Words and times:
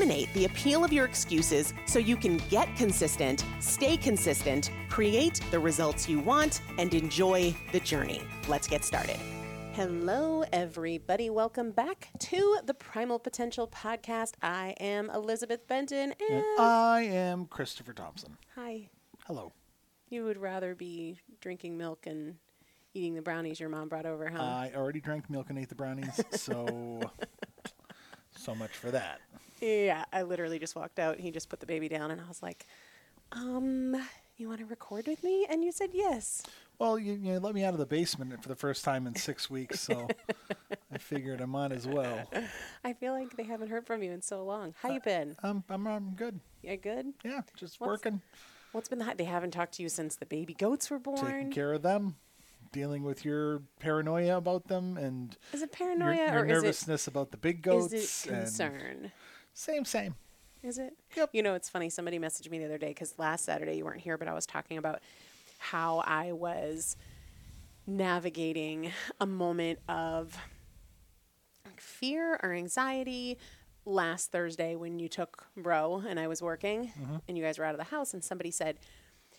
the 0.00 0.44
appeal 0.44 0.84
of 0.84 0.92
your 0.92 1.06
excuses 1.06 1.72
so 1.86 1.98
you 1.98 2.16
can 2.16 2.36
get 2.50 2.68
consistent, 2.76 3.44
stay 3.60 3.96
consistent, 3.96 4.70
create 4.90 5.40
the 5.50 5.58
results 5.58 6.06
you 6.06 6.20
want, 6.20 6.60
and 6.78 6.92
enjoy 6.92 7.54
the 7.72 7.80
journey. 7.80 8.20
Let's 8.46 8.68
get 8.68 8.84
started. 8.84 9.16
Hello, 9.72 10.44
everybody. 10.52 11.30
Welcome 11.30 11.70
back 11.70 12.10
to 12.18 12.58
the 12.66 12.74
Primal 12.74 13.18
Potential 13.18 13.68
Podcast. 13.68 14.34
I 14.42 14.74
am 14.80 15.08
Elizabeth 15.10 15.66
Benton, 15.66 16.12
and, 16.28 16.30
And 16.30 16.44
I 16.58 17.00
am 17.10 17.46
Christopher 17.46 17.94
Thompson. 17.94 18.36
hi. 18.54 18.90
Hello. 19.26 19.52
You 20.10 20.24
would 20.24 20.36
rather 20.38 20.74
be 20.74 21.18
drinking 21.40 21.78
milk 21.78 22.06
and 22.06 22.36
eating 22.92 23.14
the 23.14 23.22
brownies 23.22 23.58
your 23.58 23.70
mom 23.70 23.88
brought 23.88 24.06
over, 24.06 24.28
huh? 24.28 24.40
I 24.42 24.72
already 24.76 25.00
drank 25.00 25.28
milk 25.30 25.48
and 25.48 25.58
ate 25.58 25.68
the 25.70 25.74
brownies, 25.74 26.20
so 26.32 27.00
so 28.36 28.54
much 28.54 28.72
for 28.72 28.90
that. 28.90 29.20
Yeah, 29.60 30.04
I 30.12 30.22
literally 30.22 30.58
just 30.58 30.74
walked 30.76 30.98
out. 30.98 31.18
He 31.18 31.30
just 31.30 31.48
put 31.48 31.60
the 31.60 31.66
baby 31.66 31.88
down, 31.88 32.10
and 32.10 32.20
I 32.20 32.26
was 32.28 32.42
like, 32.42 32.66
um, 33.32 33.96
you 34.36 34.48
want 34.48 34.60
to 34.60 34.66
record 34.66 35.06
with 35.06 35.22
me? 35.24 35.46
And 35.48 35.64
you 35.64 35.72
said 35.72 35.90
yes. 35.92 36.42
Well, 36.78 36.98
you, 36.98 37.14
you 37.14 37.38
let 37.40 37.54
me 37.54 37.64
out 37.64 37.72
of 37.72 37.78
the 37.80 37.86
basement 37.86 38.42
for 38.42 38.48
the 38.50 38.54
first 38.54 38.84
time 38.84 39.06
in 39.06 39.14
six 39.14 39.48
weeks, 39.48 39.80
so 39.80 40.08
I 40.92 40.98
figured 40.98 41.40
I 41.40 41.46
might 41.46 41.72
as 41.72 41.86
well. 41.86 42.28
I 42.84 42.92
feel 42.92 43.14
like 43.14 43.34
they 43.36 43.44
haven't 43.44 43.68
heard 43.70 43.86
from 43.86 44.02
you 44.02 44.12
in 44.12 44.20
so 44.20 44.44
long. 44.44 44.74
How 44.82 44.92
you 44.92 45.00
been? 45.00 45.36
Um, 45.42 45.64
I'm, 45.70 45.86
I'm 45.86 46.10
good. 46.10 46.38
You 46.62 46.76
good? 46.76 47.14
Yeah, 47.24 47.40
just 47.56 47.80
What's- 47.80 47.88
working, 48.04 48.20
What's 48.72 48.88
been 48.90 48.98
the? 48.98 49.14
They 49.16 49.24
haven't 49.24 49.52
talked 49.52 49.72
to 49.74 49.82
you 49.82 49.88
since 49.88 50.16
the 50.16 50.26
baby 50.26 50.52
goats 50.52 50.90
were 50.90 50.98
born. 50.98 51.16
taking 51.24 51.50
care 51.50 51.72
of 51.72 51.80
them, 51.80 52.16
dealing 52.72 53.04
with 53.04 53.24
your 53.24 53.62
paranoia 53.80 54.36
about 54.36 54.68
them, 54.68 54.98
and 54.98 55.34
Is 55.54 55.62
it 55.62 55.70
your, 55.80 55.88
paranoia 55.88 56.16
your 56.16 56.40
or 56.40 56.44
is 56.44 56.50
it 56.50 56.54
nervousness 56.56 57.06
about 57.06 57.30
the 57.30 57.38
big 57.38 57.62
goats. 57.62 57.94
is 57.94 58.26
it 58.26 58.30
and- 58.32 58.40
concern? 58.42 59.12
Same, 59.56 59.86
same. 59.86 60.14
Is 60.62 60.76
it? 60.76 60.92
Yep. 61.16 61.30
You 61.32 61.42
know, 61.42 61.54
it's 61.54 61.70
funny. 61.70 61.88
Somebody 61.88 62.18
messaged 62.18 62.50
me 62.50 62.58
the 62.58 62.66
other 62.66 62.76
day 62.76 62.88
because 62.88 63.18
last 63.18 63.46
Saturday 63.46 63.78
you 63.78 63.86
weren't 63.86 64.02
here, 64.02 64.18
but 64.18 64.28
I 64.28 64.34
was 64.34 64.44
talking 64.44 64.76
about 64.76 65.00
how 65.58 66.02
I 66.06 66.32
was 66.32 66.94
navigating 67.86 68.92
a 69.18 69.24
moment 69.24 69.78
of 69.88 70.36
fear 71.78 72.38
or 72.42 72.52
anxiety 72.52 73.38
last 73.86 74.30
Thursday 74.30 74.76
when 74.76 74.98
you 74.98 75.08
took 75.08 75.46
bro 75.56 76.02
and 76.06 76.20
I 76.20 76.26
was 76.26 76.42
working 76.42 76.92
and 77.26 77.38
you 77.38 77.42
guys 77.42 77.58
were 77.58 77.64
out 77.64 77.74
of 77.74 77.78
the 77.78 77.84
house 77.84 78.12
and 78.12 78.22
somebody 78.22 78.50
said, 78.50 78.76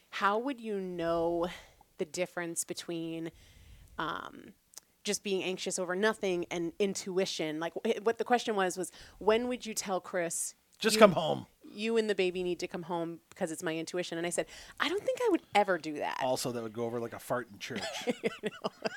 "How 0.09 0.39
would 0.39 0.59
you 0.59 0.79
know 0.79 1.45
the 1.99 2.05
difference 2.05 2.63
between 2.63 3.29
um, 3.99 4.53
just 5.07 5.23
being 5.23 5.43
anxious 5.43 5.79
over 5.79 5.95
nothing 5.95 6.45
and 6.51 6.73
intuition?" 6.77 7.59
Like 7.59 7.73
what 8.03 8.19
the 8.19 8.23
question 8.23 8.55
was 8.55 8.77
was, 8.77 8.91
"When 9.17 9.47
would 9.47 9.65
you 9.65 9.73
tell 9.73 9.99
Chris?" 9.99 10.53
Just 10.77 10.95
you- 10.97 10.99
come 10.99 11.13
home. 11.13 11.47
You 11.69 11.97
and 11.97 12.09
the 12.09 12.15
baby 12.15 12.43
need 12.43 12.59
to 12.59 12.67
come 12.67 12.83
home 12.83 13.19
because 13.29 13.51
it's 13.51 13.61
my 13.61 13.75
intuition. 13.75 14.17
And 14.17 14.25
I 14.25 14.29
said, 14.29 14.45
I 14.79 14.87
don't 14.87 15.03
think 15.03 15.19
I 15.21 15.27
would 15.31 15.41
ever 15.53 15.77
do 15.77 15.95
that. 15.95 16.21
Also, 16.23 16.51
that 16.53 16.63
would 16.63 16.71
go 16.71 16.85
over 16.85 16.97
like 16.99 17.11
a 17.13 17.19
fart 17.19 17.49
in 17.51 17.59
church 17.59 17.81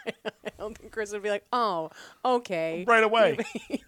I 0.06 0.50
don't 0.56 0.78
think 0.78 0.92
Chris 0.92 1.12
would 1.12 1.22
be 1.22 1.30
like, 1.30 1.44
oh, 1.52 1.90
okay. 2.24 2.84
right 2.88 3.02
away. 3.02 3.38
But 3.68 3.80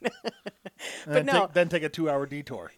then, 1.06 1.26
no. 1.26 1.42
take, 1.42 1.52
then 1.52 1.68
take 1.68 1.82
a 1.84 1.88
two-hour 1.88 2.26
detour. 2.26 2.72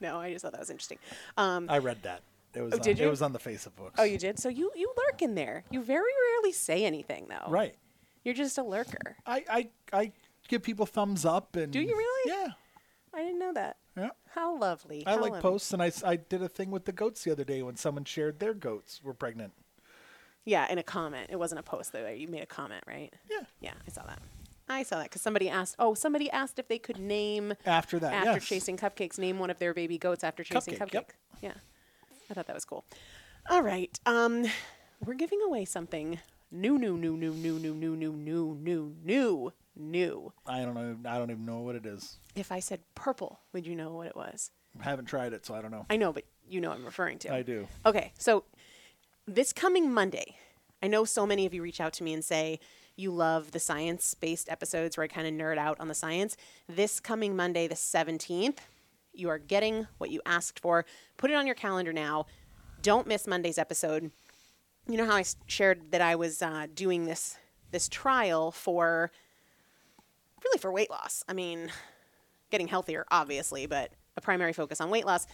No, 0.00 0.18
I 0.18 0.32
just 0.32 0.42
thought 0.42 0.52
that 0.52 0.60
was 0.60 0.70
interesting. 0.70 0.98
Um, 1.36 1.66
I 1.68 1.78
read 1.78 2.02
that. 2.04 2.22
It 2.54 2.62
was 2.62 2.72
Oh, 2.72 2.76
on, 2.76 2.82
did 2.82 2.98
you? 3.00 3.06
it 3.06 3.10
was 3.10 3.22
on 3.22 3.32
the 3.32 3.38
face 3.40 3.66
of 3.66 3.74
books. 3.76 3.96
oh, 3.98 4.04
you 4.04 4.18
did? 4.18 4.38
So 4.38 4.48
you, 4.48 4.70
you 4.76 4.92
lurk 4.96 5.20
in 5.20 5.34
there. 5.34 5.64
You 5.70 5.82
very 5.82 6.12
rarely 6.32 6.52
say 6.52 6.84
anything, 6.84 7.26
though. 7.28 7.50
right. 7.50 7.74
You're 8.24 8.34
just 8.34 8.58
a 8.58 8.62
lurker. 8.62 9.16
I, 9.26 9.44
I 9.50 9.68
I 9.92 10.12
give 10.48 10.62
people 10.62 10.86
thumbs 10.86 11.24
up 11.24 11.56
and 11.56 11.72
Do 11.72 11.80
you 11.80 11.96
really? 11.96 12.32
Yeah. 12.32 12.52
I 13.14 13.18
didn't 13.24 13.38
know 13.40 13.52
that. 13.54 13.76
Yeah. 13.96 14.10
How 14.34 14.56
lovely. 14.56 15.04
I 15.06 15.10
How 15.12 15.16
like 15.20 15.32
lovely. 15.32 15.40
posts 15.50 15.72
and 15.72 15.82
I, 15.82 15.90
I 16.04 16.16
did 16.16 16.42
a 16.42 16.48
thing 16.48 16.70
with 16.70 16.84
the 16.84 16.92
goats 16.92 17.24
the 17.24 17.32
other 17.32 17.44
day 17.44 17.62
when 17.62 17.76
someone 17.76 18.04
shared 18.04 18.38
their 18.38 18.54
goats 18.54 19.00
were 19.02 19.14
pregnant. 19.14 19.52
Yeah, 20.44 20.70
in 20.70 20.78
a 20.78 20.82
comment. 20.82 21.28
It 21.30 21.36
wasn't 21.38 21.58
a 21.58 21.62
post, 21.62 21.92
though. 21.92 22.08
You 22.08 22.26
made 22.28 22.42
a 22.42 22.46
comment, 22.46 22.82
right? 22.86 23.12
Yeah. 23.30 23.40
Yeah, 23.60 23.72
I 23.86 23.90
saw 23.90 24.04
that. 24.06 24.20
I 24.68 24.84
saw 24.84 24.96
that 24.98 25.04
because 25.04 25.22
somebody 25.22 25.48
asked. 25.50 25.74
Oh, 25.78 25.94
somebody 25.94 26.30
asked 26.30 26.58
if 26.58 26.68
they 26.68 26.78
could 26.78 26.98
name 26.98 27.54
After 27.66 27.98
that, 27.98 28.12
after 28.12 28.32
yes. 28.34 28.46
chasing 28.46 28.76
cupcakes, 28.76 29.18
name 29.18 29.38
one 29.38 29.50
of 29.50 29.58
their 29.58 29.74
baby 29.74 29.98
goats 29.98 30.22
after 30.24 30.44
chasing 30.44 30.74
Cupcake, 30.74 30.88
cupcake. 30.90 30.92
yep. 30.92 31.12
Yeah, 31.42 31.52
I 32.30 32.34
thought 32.34 32.46
that 32.46 32.54
was 32.54 32.64
cool. 32.64 32.84
All 33.50 33.62
right, 33.62 33.98
um, 34.06 34.46
we're 35.04 35.14
giving 35.14 35.40
away 35.42 35.64
something 35.64 36.20
new, 36.50 36.78
new, 36.78 36.96
new, 36.96 37.16
new, 37.16 37.32
new, 37.32 37.58
new, 37.58 37.74
new, 37.74 37.96
new, 37.96 38.12
new, 38.12 38.56
new, 38.62 38.94
new, 39.04 39.52
new. 39.76 40.32
I 40.46 40.60
don't 40.62 40.74
know. 40.74 40.96
I 41.08 41.18
don't 41.18 41.30
even 41.30 41.46
know 41.46 41.60
what 41.60 41.76
it 41.76 41.86
is. 41.86 42.18
If 42.34 42.52
I 42.52 42.60
said 42.60 42.80
purple, 42.94 43.40
would 43.52 43.66
you 43.66 43.74
know 43.76 43.92
what 43.92 44.06
it 44.06 44.16
was? 44.16 44.50
I 44.80 44.84
haven't 44.84 45.06
tried 45.06 45.32
it, 45.32 45.44
so 45.46 45.54
I 45.54 45.62
don't 45.62 45.70
know. 45.70 45.86
I 45.90 45.96
know, 45.96 46.12
but 46.12 46.24
you 46.48 46.60
know 46.60 46.70
what 46.70 46.78
I'm 46.78 46.84
referring 46.84 47.18
to. 47.20 47.34
I 47.34 47.42
do. 47.42 47.66
Okay, 47.84 48.12
so 48.18 48.44
this 49.26 49.52
coming 49.52 49.92
Monday, 49.92 50.36
I 50.82 50.88
know 50.88 51.04
so 51.04 51.26
many 51.26 51.46
of 51.46 51.54
you 51.54 51.62
reach 51.62 51.80
out 51.80 51.92
to 51.94 52.04
me 52.04 52.12
and 52.12 52.24
say 52.24 52.60
you 52.96 53.10
love 53.10 53.52
the 53.52 53.58
science 53.58 54.14
based 54.14 54.48
episodes 54.48 54.96
where 54.96 55.04
I 55.04 55.08
kind 55.08 55.26
of 55.26 55.34
nerd 55.34 55.58
out 55.58 55.80
on 55.80 55.88
the 55.88 55.94
science. 55.94 56.36
This 56.68 57.00
coming 57.00 57.34
Monday, 57.34 57.66
the 57.66 57.74
17th, 57.74 58.58
you 59.12 59.28
are 59.28 59.38
getting 59.38 59.86
what 59.98 60.10
you 60.10 60.20
asked 60.24 60.60
for. 60.60 60.84
Put 61.16 61.30
it 61.30 61.34
on 61.34 61.46
your 61.46 61.54
calendar 61.54 61.92
now. 61.92 62.26
Don't 62.82 63.06
miss 63.06 63.26
Monday's 63.26 63.58
episode. 63.58 64.10
You 64.90 64.96
know 64.96 65.06
how 65.06 65.14
I 65.14 65.24
shared 65.46 65.92
that 65.92 66.00
I 66.00 66.16
was 66.16 66.42
uh, 66.42 66.66
doing 66.74 67.04
this 67.04 67.38
this 67.70 67.88
trial 67.88 68.50
for 68.50 69.12
really 70.44 70.58
for 70.58 70.72
weight 70.72 70.90
loss. 70.90 71.22
I 71.28 71.32
mean, 71.32 71.70
getting 72.50 72.66
healthier, 72.66 73.06
obviously, 73.08 73.66
but 73.66 73.92
a 74.16 74.20
primary 74.20 74.52
focus 74.52 74.80
on 74.80 74.90
weight 74.90 75.06
loss. 75.06 75.28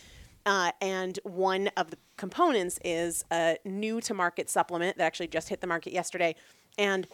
Uh, 0.44 0.72
and 0.82 1.18
one 1.22 1.70
of 1.78 1.90
the 1.90 1.96
components 2.18 2.78
is 2.84 3.24
a 3.32 3.56
new 3.64 3.98
to 4.02 4.12
market 4.12 4.50
supplement 4.50 4.98
that 4.98 5.04
actually 5.04 5.28
just 5.28 5.48
hit 5.48 5.62
the 5.62 5.66
market 5.66 5.94
yesterday. 5.94 6.34
And 6.76 7.06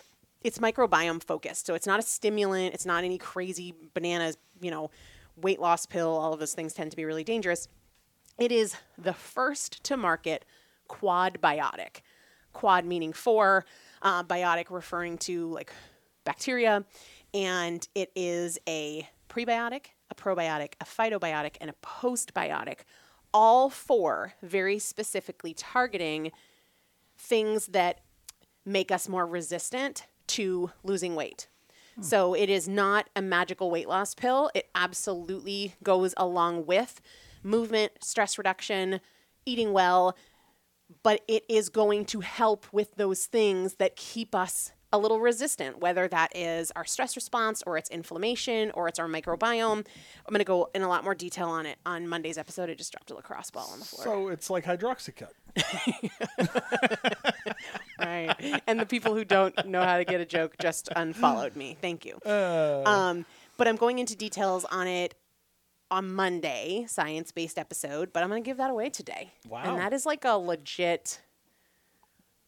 it's 0.43 0.59
microbiome 0.59 1.23
focused. 1.23 1.67
So 1.67 1.75
it's 1.75 1.87
not 1.87 2.01
a 2.01 2.03
stimulant, 2.03 2.75
it's 2.75 2.85
not 2.85 3.05
any 3.05 3.19
crazy 3.19 3.73
bananas, 3.95 4.37
you 4.61 4.73
know, 4.73 4.91
weight 5.37 5.61
loss 5.61 5.87
pill. 5.87 6.09
All 6.09 6.33
of 6.33 6.41
those 6.41 6.55
things 6.55 6.75
tend 6.75 6.91
to 6.91 6.97
be 6.97 7.05
really 7.05 7.23
dangerous. 7.23 7.69
It 8.37 8.51
is 8.51 8.75
the 8.99 9.15
first 9.15 9.85
to 9.85 9.97
market 9.97 10.45
quad 10.89 11.39
biotic. 11.41 12.01
Quad 12.53 12.85
meaning 12.85 13.13
four, 13.13 13.65
uh, 14.03 14.23
biotic 14.25 14.67
referring 14.71 15.19
to 15.19 15.49
like 15.49 15.73
bacteria, 16.25 16.85
and 17.35 17.87
it 17.95 18.11
is 18.15 18.59
a 18.69 19.09
prebiotic, 19.29 19.87
a 20.11 20.15
probiotic, 20.15 20.75
a 20.81 20.85
phytobiotic, 20.85 21.57
and 21.61 21.71
a 21.71 21.75
postbiotic. 21.83 22.81
All 23.35 23.71
four 23.71 24.35
very 24.43 24.79
specifically 24.79 25.55
targeting 25.55 26.33
things 27.17 27.67
that 27.69 28.01
make 28.65 28.93
us 28.93 29.09
more 29.09 29.27
resistant 29.27 30.07
to 30.29 30.71
losing 30.83 31.15
weight. 31.15 31.49
So 32.01 32.33
it 32.33 32.49
is 32.49 32.67
not 32.67 33.11
a 33.15 33.21
magical 33.21 33.71
weight 33.71 33.87
loss 33.87 34.15
pill. 34.15 34.51
It 34.55 34.71
absolutely 34.75 35.75
goes 35.83 36.15
along 36.17 36.65
with 36.65 37.03
movement, 37.43 37.93
stress 38.01 38.39
reduction, 38.39 39.01
eating 39.45 39.73
well, 39.73 40.17
but 41.03 41.23
it 41.29 41.45
is 41.49 41.69
going 41.69 42.05
to 42.07 42.21
help 42.21 42.67
with 42.73 42.95
those 42.97 43.27
things 43.27 43.75
that 43.75 43.97
keep 43.97 44.35
us 44.35 44.73
a 44.93 44.99
little 44.99 45.21
resistant, 45.21 45.79
whether 45.79 46.07
that 46.07 46.37
is 46.37 46.71
our 46.77 46.85
stress 46.85 47.17
response 47.17 47.63
or 47.67 47.79
it's 47.79 47.89
inflammation 47.91 48.71
or 48.75 48.89
it's 48.89 48.99
our 48.99 49.09
microbiome. 49.09 49.79
I'm 49.79 49.85
going 50.29 50.41
to 50.41 50.45
go 50.45 50.69
in 50.75 50.83
a 50.83 50.89
lot 50.89 51.03
more 51.03 51.15
detail 51.15 51.49
on 51.49 51.65
it 51.65 51.79
on 51.87 52.07
Monday's 52.07 52.37
episode. 52.37 52.69
I 52.69 52.75
just 52.75 52.93
dropped 52.93 53.11
a 53.11 53.15
lacrosse 53.15 53.51
ball 53.51 53.71
on 53.73 53.79
the 53.79 53.87
floor. 53.87 54.05
So 54.05 54.29
it's 54.29 54.51
like 54.51 54.65
hydroxycut. 54.65 55.31
right. 57.99 58.63
And 58.67 58.79
the 58.79 58.87
people 58.87 59.15
who 59.15 59.25
don't 59.25 59.67
know 59.67 59.83
how 59.83 59.97
to 59.97 60.05
get 60.05 60.21
a 60.21 60.27
joke 60.27 60.57
just 60.61 60.91
unfollowed 60.95 61.57
me. 61.57 61.79
Thank 61.81 62.05
you. 62.05 62.19
Um, 62.31 63.25
but 63.57 63.69
I'm 63.69 63.77
going 63.77 63.99
into 63.99 64.15
details 64.15 64.67
on 64.67 64.87
it 64.87 65.15
on 65.93 66.13
Monday, 66.13 66.87
science 66.89 67.31
based 67.33 67.59
episode, 67.59 68.13
but 68.13 68.23
I'm 68.23 68.31
going 68.31 68.43
to 68.43 68.49
give 68.49 68.57
that 68.57 68.71
away 68.71 68.89
today. 68.89 69.31
Wow. 69.49 69.63
And 69.65 69.79
that 69.79 69.93
is 69.93 70.07
like 70.07 70.25
a 70.25 70.39
legit, 70.39 71.21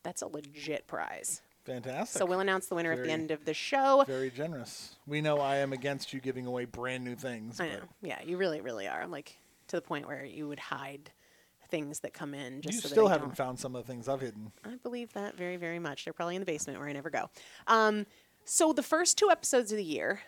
that's 0.03 0.23
a 0.23 0.27
legit 0.27 0.87
prize. 0.87 1.43
Fantastic. 1.67 2.19
So 2.19 2.27
we'll 2.27 2.41
announce 2.41 2.67
the 2.67 2.75
winner 2.75 2.93
at 2.93 3.03
the 3.05 3.11
end 3.11 3.31
of 3.31 3.45
the 3.45 3.55
show. 3.55 4.05
Very 4.07 4.31
generous. 4.31 4.97
We 5.07 5.21
know 5.21 5.39
I 5.39 5.57
am 5.57 5.73
against 5.73 6.13
you 6.13 6.21
giving 6.21 6.47
away 6.47 6.65
brand 6.65 7.05
new 7.05 7.15
things. 7.17 7.61
I 7.61 7.69
but 7.69 7.73
know. 7.79 7.89
Yeah, 8.03 8.19
you 8.25 8.37
really, 8.39 8.61
really 8.61 8.89
are. 8.89 9.07
Like 9.07 9.37
to 9.69 9.77
the 9.77 9.83
point 9.83 10.07
where 10.07 10.25
you 10.25 10.49
would 10.49 10.59
hide 10.59 11.11
things 11.69 12.01
that 12.01 12.13
come 12.13 12.35
in. 12.35 12.61
Just 12.63 12.75
you 12.75 12.81
so 12.81 12.89
that 12.89 12.95
still 12.95 13.09
haven't 13.09 13.29
don't- 13.29 13.37
found 13.37 13.59
some 13.59 13.77
of 13.77 13.87
the 13.87 13.91
things 13.93 14.09
I've 14.09 14.21
hidden. 14.21 14.53
I 14.65 14.77
believe 14.83 15.13
that 15.15 15.37
very, 15.37 15.57
very 15.57 15.79
much. 15.79 16.05
They're 16.05 16.13
probably 16.13 16.37
in 16.37 16.41
the 16.41 16.47
basement 16.47 16.79
where 16.79 16.89
I 16.89 16.93
never 16.93 17.11
go. 17.11 17.29
Um, 17.67 18.07
so 18.45 18.73
the 18.75 18.83
first 18.83 19.17
two 19.19 19.31
episodes 19.31 19.71
of 19.73 19.79
the 19.79 19.85
year 19.85 20.21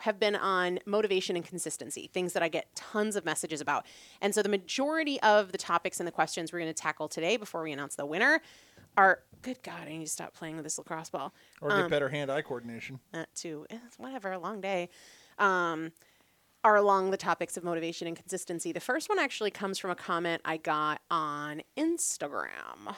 have 0.00 0.18
been 0.18 0.34
on 0.34 0.78
motivation 0.86 1.36
and 1.36 1.44
consistency, 1.44 2.10
things 2.12 2.32
that 2.32 2.42
I 2.42 2.48
get 2.48 2.74
tons 2.74 3.16
of 3.16 3.24
messages 3.24 3.60
about. 3.60 3.86
And 4.20 4.34
so 4.34 4.42
the 4.42 4.48
majority 4.48 5.20
of 5.22 5.52
the 5.52 5.58
topics 5.58 6.00
and 6.00 6.06
the 6.06 6.12
questions 6.12 6.52
we're 6.52 6.58
going 6.60 6.72
to 6.72 6.82
tackle 6.82 7.08
today 7.08 7.36
before 7.36 7.62
we 7.62 7.72
announce 7.72 7.94
the 7.94 8.06
winner 8.06 8.40
are 8.96 9.20
good 9.42 9.62
God, 9.62 9.82
I 9.86 9.90
need 9.90 10.04
to 10.04 10.10
stop 10.10 10.34
playing 10.34 10.56
with 10.56 10.64
this 10.64 10.78
lacrosse 10.78 11.10
ball. 11.10 11.32
Or 11.60 11.70
Um, 11.70 11.82
get 11.82 11.90
better 11.90 12.08
hand-eye 12.08 12.42
coordination. 12.42 13.00
That 13.12 13.32
too. 13.34 13.66
Eh, 13.70 13.78
Whatever, 13.98 14.32
a 14.32 14.38
long 14.38 14.60
day. 14.60 14.88
Um, 15.38 15.92
are 16.62 16.76
along 16.76 17.10
the 17.10 17.16
topics 17.18 17.58
of 17.58 17.62
motivation 17.64 18.06
and 18.08 18.16
consistency. 18.16 18.72
The 18.72 18.80
first 18.80 19.10
one 19.10 19.18
actually 19.18 19.50
comes 19.50 19.78
from 19.78 19.90
a 19.90 19.94
comment 19.94 20.40
I 20.46 20.56
got 20.56 21.02
on 21.10 21.60
Instagram. 21.76 22.94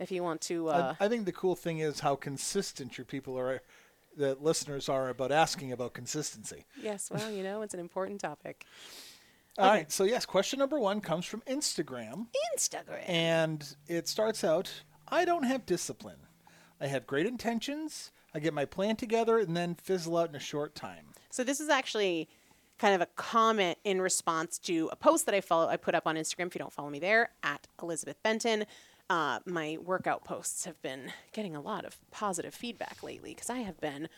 If 0.00 0.10
you 0.10 0.24
want 0.24 0.40
to, 0.42 0.68
uh, 0.68 0.94
I, 0.98 1.04
I 1.04 1.08
think 1.08 1.24
the 1.24 1.32
cool 1.32 1.54
thing 1.54 1.78
is 1.78 2.00
how 2.00 2.16
consistent 2.16 2.98
your 2.98 3.04
people 3.04 3.38
are, 3.38 3.62
the 4.18 4.36
listeners 4.40 4.88
are 4.88 5.08
about 5.08 5.32
asking 5.32 5.72
about 5.72 5.94
consistency. 5.94 6.64
yes, 6.82 7.10
well, 7.10 7.30
you 7.30 7.42
know, 7.42 7.62
it's 7.62 7.74
an 7.74 7.80
important 7.80 8.20
topic. 8.20 8.66
All 9.56 9.66
right. 9.68 9.90
So 9.90 10.04
yes, 10.04 10.24
question 10.26 10.58
number 10.58 10.78
one 10.78 11.00
comes 11.00 11.24
from 11.24 11.40
Instagram, 11.42 12.26
Instagram. 12.56 13.08
and 13.08 13.74
it 13.86 14.06
starts 14.06 14.44
out: 14.44 14.70
I 15.08 15.24
don't 15.24 15.44
have 15.44 15.66
discipline. 15.66 16.20
I 16.80 16.86
have 16.86 17.06
great 17.06 17.26
intentions. 17.26 18.12
I 18.34 18.40
get 18.40 18.54
my 18.54 18.66
plan 18.66 18.94
together 18.96 19.38
and 19.38 19.56
then 19.56 19.74
fizzle 19.74 20.16
out 20.16 20.28
in 20.28 20.36
a 20.36 20.40
short 20.40 20.74
time. 20.74 21.06
So 21.30 21.42
this 21.42 21.60
is 21.60 21.68
actually 21.68 22.28
kind 22.78 22.94
of 22.94 23.00
a 23.00 23.06
comment 23.16 23.78
in 23.82 24.00
response 24.00 24.58
to 24.60 24.88
a 24.92 24.96
post 24.96 25.26
that 25.26 25.34
I 25.34 25.40
follow 25.40 25.68
I 25.68 25.76
put 25.76 25.94
up 25.94 26.06
on 26.06 26.14
Instagram. 26.16 26.46
If 26.46 26.54
you 26.54 26.60
don't 26.60 26.72
follow 26.72 26.90
me 26.90 27.00
there, 27.00 27.30
at 27.42 27.66
Elizabeth 27.82 28.22
Benton. 28.22 28.64
Uh, 29.10 29.38
my 29.46 29.78
workout 29.82 30.24
posts 30.24 30.64
have 30.66 30.80
been 30.82 31.12
getting 31.32 31.56
a 31.56 31.60
lot 31.60 31.84
of 31.84 31.96
positive 32.10 32.54
feedback 32.54 33.02
lately 33.02 33.34
because 33.34 33.48
I 33.48 33.58
have 33.58 33.80
been 33.80 34.08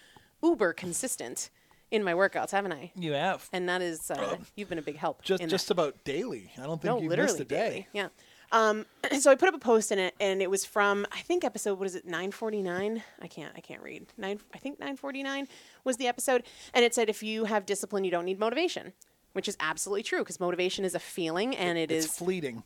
uber 0.42 0.72
consistent 0.72 1.50
in 1.92 2.02
my 2.02 2.12
workouts, 2.12 2.50
haven't 2.50 2.72
I? 2.72 2.92
You 2.96 3.12
have 3.12 3.48
And 3.52 3.68
that 3.68 3.82
is 3.82 4.10
uh, 4.10 4.36
you've 4.56 4.68
been 4.68 4.78
a 4.78 4.82
big 4.82 4.96
help. 4.96 5.22
just 5.22 5.42
in 5.42 5.48
that. 5.48 5.50
just 5.50 5.70
about 5.70 6.02
daily. 6.04 6.50
I 6.58 6.62
don't 6.62 6.80
think 6.82 6.84
no, 6.94 7.00
you've 7.00 7.10
literally 7.10 7.30
missed 7.32 7.40
a 7.40 7.44
day. 7.44 7.68
daily. 7.70 7.88
Yeah. 7.92 8.08
Um, 8.52 8.84
so 9.20 9.30
I 9.30 9.36
put 9.36 9.48
up 9.48 9.54
a 9.54 9.58
post 9.58 9.92
in 9.92 9.98
it, 10.00 10.14
and 10.20 10.42
it 10.42 10.50
was 10.50 10.64
from 10.64 11.06
I 11.12 11.20
think 11.20 11.44
episode 11.44 11.78
what 11.78 11.86
is 11.86 11.94
it 11.94 12.04
nine 12.06 12.32
forty 12.32 12.62
nine? 12.62 13.02
I 13.22 13.28
can't 13.28 13.52
I 13.56 13.60
can't 13.60 13.82
read 13.82 14.06
nine. 14.16 14.40
I 14.52 14.58
think 14.58 14.80
nine 14.80 14.96
forty 14.96 15.22
nine 15.22 15.46
was 15.84 15.98
the 15.98 16.08
episode, 16.08 16.42
and 16.74 16.84
it 16.84 16.94
said 16.94 17.08
if 17.08 17.22
you 17.22 17.44
have 17.44 17.64
discipline, 17.66 18.02
you 18.04 18.10
don't 18.10 18.24
need 18.24 18.38
motivation, 18.40 18.92
which 19.34 19.46
is 19.46 19.56
absolutely 19.60 20.02
true 20.02 20.20
because 20.20 20.40
motivation 20.40 20.84
is 20.84 20.94
a 20.96 21.00
feeling, 21.00 21.54
and 21.56 21.78
it 21.78 21.90
It's 21.92 22.06
is 22.06 22.16
fleeting. 22.16 22.64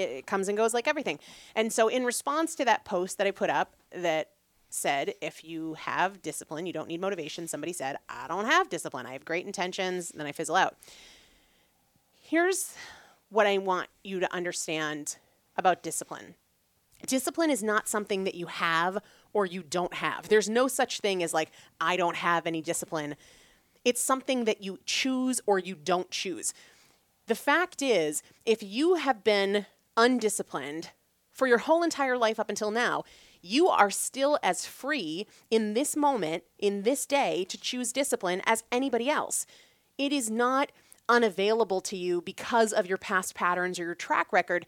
It, 0.00 0.26
comes 0.26 0.48
and 0.48 0.56
goes 0.56 0.74
like 0.74 0.88
everything. 0.88 1.18
And 1.54 1.72
so, 1.72 1.88
in 1.88 2.04
response 2.04 2.54
to 2.56 2.64
that 2.64 2.84
post 2.84 3.18
that 3.18 3.26
I 3.26 3.30
put 3.30 3.50
up 3.50 3.74
that 3.92 4.30
said, 4.68 5.14
if 5.20 5.44
you 5.44 5.74
have 5.74 6.22
discipline, 6.22 6.66
you 6.66 6.72
don't 6.72 6.88
need 6.88 7.00
motivation, 7.00 7.48
somebody 7.48 7.72
said, 7.72 7.96
I 8.08 8.26
don't 8.28 8.46
have 8.46 8.68
discipline. 8.68 9.06
I 9.06 9.12
have 9.12 9.24
great 9.24 9.46
intentions, 9.46 10.10
then 10.10 10.26
I 10.26 10.32
fizzle 10.32 10.56
out. 10.56 10.76
Here's 12.22 12.74
what 13.30 13.46
I 13.46 13.58
want 13.58 13.88
you 14.04 14.20
to 14.20 14.32
understand 14.32 15.16
about 15.56 15.82
discipline 15.82 16.34
discipline 17.06 17.50
is 17.50 17.62
not 17.62 17.88
something 17.88 18.24
that 18.24 18.34
you 18.34 18.46
have 18.46 18.98
or 19.32 19.46
you 19.46 19.62
don't 19.62 19.94
have. 19.94 20.28
There's 20.28 20.48
no 20.48 20.68
such 20.68 21.00
thing 21.00 21.22
as 21.22 21.32
like, 21.32 21.50
I 21.80 21.96
don't 21.96 22.16
have 22.16 22.46
any 22.46 22.60
discipline. 22.60 23.16
It's 23.84 24.00
something 24.00 24.44
that 24.44 24.62
you 24.62 24.78
choose 24.84 25.40
or 25.46 25.58
you 25.58 25.74
don't 25.74 26.10
choose. 26.10 26.52
The 27.26 27.34
fact 27.34 27.80
is, 27.80 28.22
if 28.44 28.62
you 28.62 28.96
have 28.96 29.22
been 29.22 29.66
undisciplined 29.96 30.90
for 31.30 31.46
your 31.46 31.58
whole 31.58 31.82
entire 31.82 32.18
life 32.18 32.38
up 32.38 32.50
until 32.50 32.70
now, 32.70 33.04
you 33.40 33.68
are 33.68 33.90
still 33.90 34.38
as 34.42 34.66
free 34.66 35.26
in 35.50 35.74
this 35.74 35.96
moment, 35.96 36.44
in 36.58 36.82
this 36.82 37.06
day, 37.06 37.44
to 37.48 37.58
choose 37.58 37.92
discipline 37.92 38.42
as 38.44 38.64
anybody 38.70 39.08
else. 39.08 39.46
It 39.96 40.12
is 40.12 40.30
not 40.30 40.72
unavailable 41.08 41.80
to 41.82 41.96
you 41.96 42.20
because 42.20 42.72
of 42.72 42.86
your 42.86 42.98
past 42.98 43.34
patterns 43.34 43.78
or 43.78 43.84
your 43.84 43.94
track 43.94 44.32
record. 44.32 44.66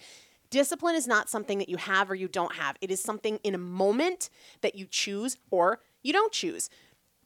Discipline 0.51 0.95
is 0.95 1.07
not 1.07 1.29
something 1.29 1.59
that 1.59 1.69
you 1.69 1.77
have 1.77 2.11
or 2.11 2.15
you 2.15 2.29
don't 2.29 2.57
have. 2.57 2.77
It 2.81 2.91
is 2.91 3.03
something 3.03 3.39
in 3.45 3.55
a 3.55 3.59
moment 3.59 4.31
that 4.63 4.75
you 4.75 4.87
choose 4.87 5.37
or 5.51 5.81
you 6.03 6.13
don't 6.13 6.33
choose 6.33 6.71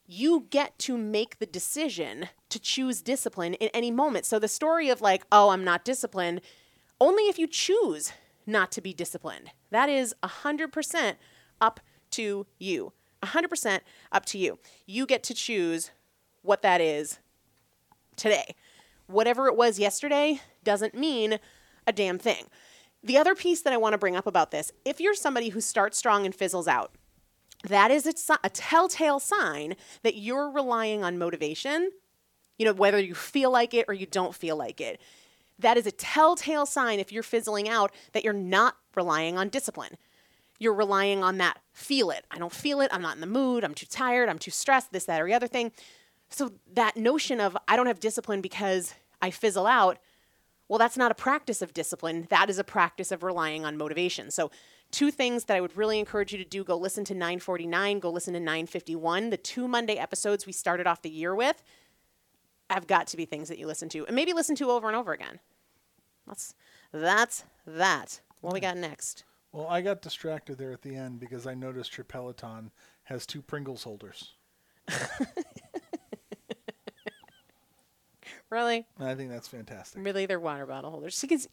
you 0.07 0.47
get 0.49 0.79
to 0.79 0.97
make 0.97 1.37
the 1.37 1.45
decision 1.45 2.29
to 2.49 2.59
choose 2.59 3.01
discipline 3.01 3.53
in 3.55 3.69
any 3.73 3.91
moment. 3.91 4.25
So 4.25 4.39
the 4.39 4.47
story 4.47 4.89
of 4.89 5.01
like, 5.01 5.25
oh, 5.31 5.49
I'm 5.49 5.65
not 5.65 5.83
disciplined, 5.83 6.41
only 6.99 7.23
if 7.23 7.37
you 7.37 7.47
choose 7.47 8.13
not 8.45 8.71
to 8.71 8.81
be 8.81 8.93
disciplined. 8.93 9.51
That 9.71 9.89
is 9.89 10.15
100% 10.23 11.15
up 11.59 11.79
to 12.11 12.47
you. 12.57 12.93
100% 13.23 13.79
up 14.11 14.25
to 14.25 14.37
you. 14.37 14.59
You 14.85 15.05
get 15.05 15.23
to 15.23 15.33
choose 15.33 15.91
what 16.41 16.61
that 16.61 16.81
is 16.81 17.19
today. 18.15 18.55
Whatever 19.07 19.47
it 19.47 19.55
was 19.55 19.79
yesterday 19.79 20.41
doesn't 20.63 20.95
mean 20.95 21.39
a 21.85 21.93
damn 21.93 22.17
thing. 22.17 22.45
The 23.03 23.17
other 23.17 23.35
piece 23.35 23.61
that 23.61 23.73
I 23.73 23.77
want 23.77 23.93
to 23.93 23.97
bring 23.97 24.15
up 24.15 24.27
about 24.27 24.51
this 24.51 24.71
if 24.83 24.99
you're 24.99 25.13
somebody 25.13 25.49
who 25.49 25.61
starts 25.61 25.97
strong 25.97 26.25
and 26.25 26.33
fizzles 26.33 26.67
out, 26.67 26.91
that 27.63 27.91
is 27.91 28.05
a, 28.05 28.37
a 28.43 28.49
telltale 28.49 29.19
sign 29.19 29.75
that 30.03 30.15
you're 30.15 30.49
relying 30.51 31.03
on 31.03 31.17
motivation, 31.17 31.91
you 32.57 32.65
know, 32.65 32.73
whether 32.73 32.99
you 32.99 33.15
feel 33.15 33.51
like 33.51 33.73
it 33.73 33.85
or 33.87 33.93
you 33.93 34.05
don't 34.05 34.35
feel 34.35 34.55
like 34.55 34.81
it. 34.81 34.99
That 35.59 35.77
is 35.77 35.87
a 35.87 35.91
telltale 35.91 36.65
sign 36.65 36.99
if 36.99 37.11
you're 37.11 37.23
fizzling 37.23 37.67
out 37.67 37.91
that 38.13 38.23
you're 38.23 38.33
not 38.33 38.77
relying 38.95 39.37
on 39.37 39.49
discipline. 39.49 39.97
You're 40.59 40.73
relying 40.73 41.23
on 41.23 41.37
that 41.37 41.59
feel 41.73 42.09
it. 42.09 42.25
I 42.31 42.37
don't 42.37 42.51
feel 42.51 42.81
it. 42.81 42.89
I'm 42.91 43.01
not 43.01 43.15
in 43.15 43.21
the 43.21 43.27
mood. 43.27 43.63
I'm 43.63 43.73
too 43.73 43.85
tired. 43.85 44.29
I'm 44.29 44.39
too 44.39 44.51
stressed, 44.51 44.91
this, 44.91 45.05
that, 45.05 45.21
or 45.21 45.27
the 45.27 45.33
other 45.33 45.47
thing. 45.47 45.71
So 46.29 46.53
that 46.73 46.97
notion 46.97 47.39
of 47.39 47.55
I 47.67 47.75
don't 47.75 47.87
have 47.87 47.99
discipline 47.99 48.41
because 48.41 48.93
I 49.21 49.31
fizzle 49.31 49.67
out, 49.67 49.97
well, 50.67 50.79
that's 50.79 50.97
not 50.97 51.11
a 51.11 51.15
practice 51.15 51.61
of 51.61 51.73
discipline. 51.73 52.27
That 52.29 52.49
is 52.49 52.59
a 52.59 52.63
practice 52.63 53.11
of 53.11 53.23
relying 53.23 53.65
on 53.65 53.77
motivation. 53.77 54.31
So, 54.31 54.51
two 54.91 55.11
things 55.11 55.45
that 55.45 55.55
I 55.57 55.61
would 55.61 55.75
really 55.77 55.99
encourage 55.99 56.31
you 56.31 56.37
to 56.37 56.45
do 56.45 56.63
go 56.63 56.77
listen 56.77 57.05
to 57.05 57.13
949, 57.13 57.99
go 57.99 58.09
listen 58.09 58.33
to 58.33 58.39
951, 58.39 59.29
the 59.29 59.37
two 59.37 59.67
Monday 59.67 59.95
episodes 59.95 60.45
we 60.45 60.53
started 60.53 60.87
off 60.87 61.01
the 61.01 61.09
year 61.09 61.33
with. 61.33 61.63
Have 62.69 62.87
got 62.87 63.07
to 63.07 63.17
be 63.17 63.25
things 63.25 63.49
that 63.49 63.57
you 63.57 63.67
listen 63.67 63.89
to 63.89 64.05
and 64.05 64.15
maybe 64.15 64.33
listen 64.33 64.55
to 64.57 64.69
over 64.71 64.87
and 64.87 64.95
over 64.95 65.13
again. 65.13 65.39
That's 66.27 66.53
that's 66.91 67.45
that. 67.65 68.19
What 68.41 68.53
we 68.53 68.59
got 68.59 68.77
next? 68.77 69.23
Well, 69.51 69.67
I 69.67 69.81
got 69.81 70.01
distracted 70.01 70.57
there 70.57 70.71
at 70.71 70.81
the 70.81 70.95
end 70.95 71.19
because 71.19 71.47
I 71.47 71.53
noticed 71.53 71.97
your 71.97 72.03
Peloton 72.03 72.71
has 73.03 73.25
two 73.25 73.41
Pringles 73.41 73.83
holders. 73.83 74.33
Really? 78.49 78.85
I 78.99 79.13
think 79.15 79.29
that's 79.29 79.47
fantastic. 79.47 80.03
Really, 80.03 80.25
they're 80.25 80.39
water 80.39 80.65
bottle 80.65 80.91
holders. 80.91 81.23
Gets, 81.27 81.47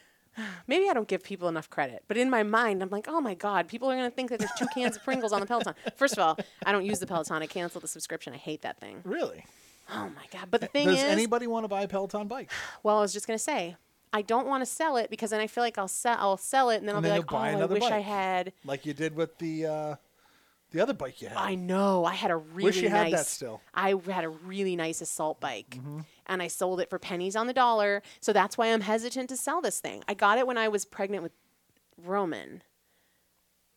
maybe 0.66 0.88
I 0.88 0.92
don't 0.92 1.08
give 1.08 1.22
people 1.22 1.48
enough 1.48 1.70
credit, 1.70 2.04
but 2.08 2.16
in 2.16 2.28
my 2.28 2.42
mind, 2.42 2.82
I'm 2.82 2.90
like, 2.90 3.06
oh 3.08 3.20
my 3.20 3.34
God, 3.34 3.68
people 3.68 3.90
are 3.90 3.96
going 3.96 4.08
to 4.08 4.14
think 4.14 4.30
that 4.30 4.38
there's 4.38 4.52
two 4.58 4.66
cans 4.74 4.96
of 4.96 5.04
Pringles 5.04 5.32
on 5.32 5.40
the 5.40 5.46
Peloton. 5.46 5.74
First 5.96 6.14
of 6.14 6.18
all, 6.18 6.38
I 6.64 6.72
don't 6.72 6.84
use 6.84 6.98
the 6.98 7.06
Peloton. 7.06 7.42
I 7.42 7.46
canceled 7.46 7.84
the 7.84 7.88
subscription. 7.88 8.34
I 8.34 8.38
hate 8.38 8.62
that 8.62 8.78
thing. 8.78 9.00
Really? 9.04 9.44
Oh 9.90 10.10
my 10.14 10.24
God. 10.32 10.48
But 10.50 10.60
the 10.60 10.66
thing 10.66 10.86
Does 10.86 10.98
is, 10.98 11.04
anybody 11.04 11.46
want 11.46 11.64
to 11.64 11.68
buy 11.68 11.82
a 11.82 11.88
Peloton 11.88 12.26
bike? 12.28 12.50
well, 12.82 12.98
I 12.98 13.00
was 13.00 13.12
just 13.12 13.26
going 13.26 13.38
to 13.38 13.42
say, 13.42 13.76
I 14.12 14.22
don't 14.22 14.46
want 14.46 14.62
to 14.62 14.66
sell 14.66 14.96
it 14.96 15.10
because 15.10 15.30
then 15.30 15.40
I 15.40 15.46
feel 15.46 15.62
like 15.62 15.78
I'll 15.78 15.88
sell, 15.88 16.16
I'll 16.18 16.36
sell 16.36 16.70
it 16.70 16.76
and 16.76 16.88
then 16.88 16.94
I'll 16.94 16.98
And 16.98 17.04
be 17.04 17.08
then 17.10 17.18
like, 17.20 17.32
oh, 17.32 17.36
I 17.36 17.48
another 17.50 17.74
wish 17.74 17.84
I 17.84 17.90
bike." 17.90 18.04
had. 18.04 18.52
Like 18.64 18.86
you 18.86 18.94
did 18.94 19.14
with 19.14 19.36
the 19.38 19.66
uh, 19.66 19.94
the 20.72 20.80
other 20.80 20.92
bike 20.94 21.22
you 21.22 21.28
had. 21.28 21.36
I 21.36 21.54
know. 21.54 22.04
I 22.04 22.14
had 22.14 22.30
a 22.30 22.36
really 22.36 22.64
nice. 22.64 22.64
Wish 22.64 22.82
you 22.82 22.88
nice. 22.88 23.04
had 23.04 23.12
that 23.20 23.26
still. 23.26 23.60
I 23.74 23.94
had 24.08 24.24
a 24.24 24.28
really 24.28 24.74
nice 24.76 25.00
assault 25.00 25.40
bike, 25.40 25.76
Mm-hmm. 25.78 26.00
and 26.26 26.42
I 26.42 26.48
sold 26.48 26.80
it 26.80 26.90
for 26.90 26.98
pennies 26.98 27.36
on 27.36 27.46
the 27.46 27.52
dollar. 27.52 28.02
So 28.20 28.32
that's 28.32 28.58
why 28.58 28.72
I'm 28.72 28.80
hesitant 28.80 29.28
to 29.28 29.36
sell 29.36 29.60
this 29.60 29.78
thing. 29.80 30.02
I 30.08 30.14
got 30.14 30.38
it 30.38 30.46
when 30.46 30.58
I 30.58 30.66
was 30.68 30.84
pregnant 30.84 31.22
with 31.22 31.32
Roman. 32.02 32.62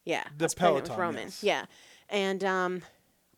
Yeah, 0.06 0.24
I 0.26 0.30
The 0.38 0.46
was 0.46 0.56
pregnant 0.56 0.76
with 0.84 0.86
Peloton, 0.86 1.02
Roman. 1.02 1.24
yes. 1.28 1.44
Yeah, 1.44 1.66
and 2.10 2.44
um, 2.44 2.82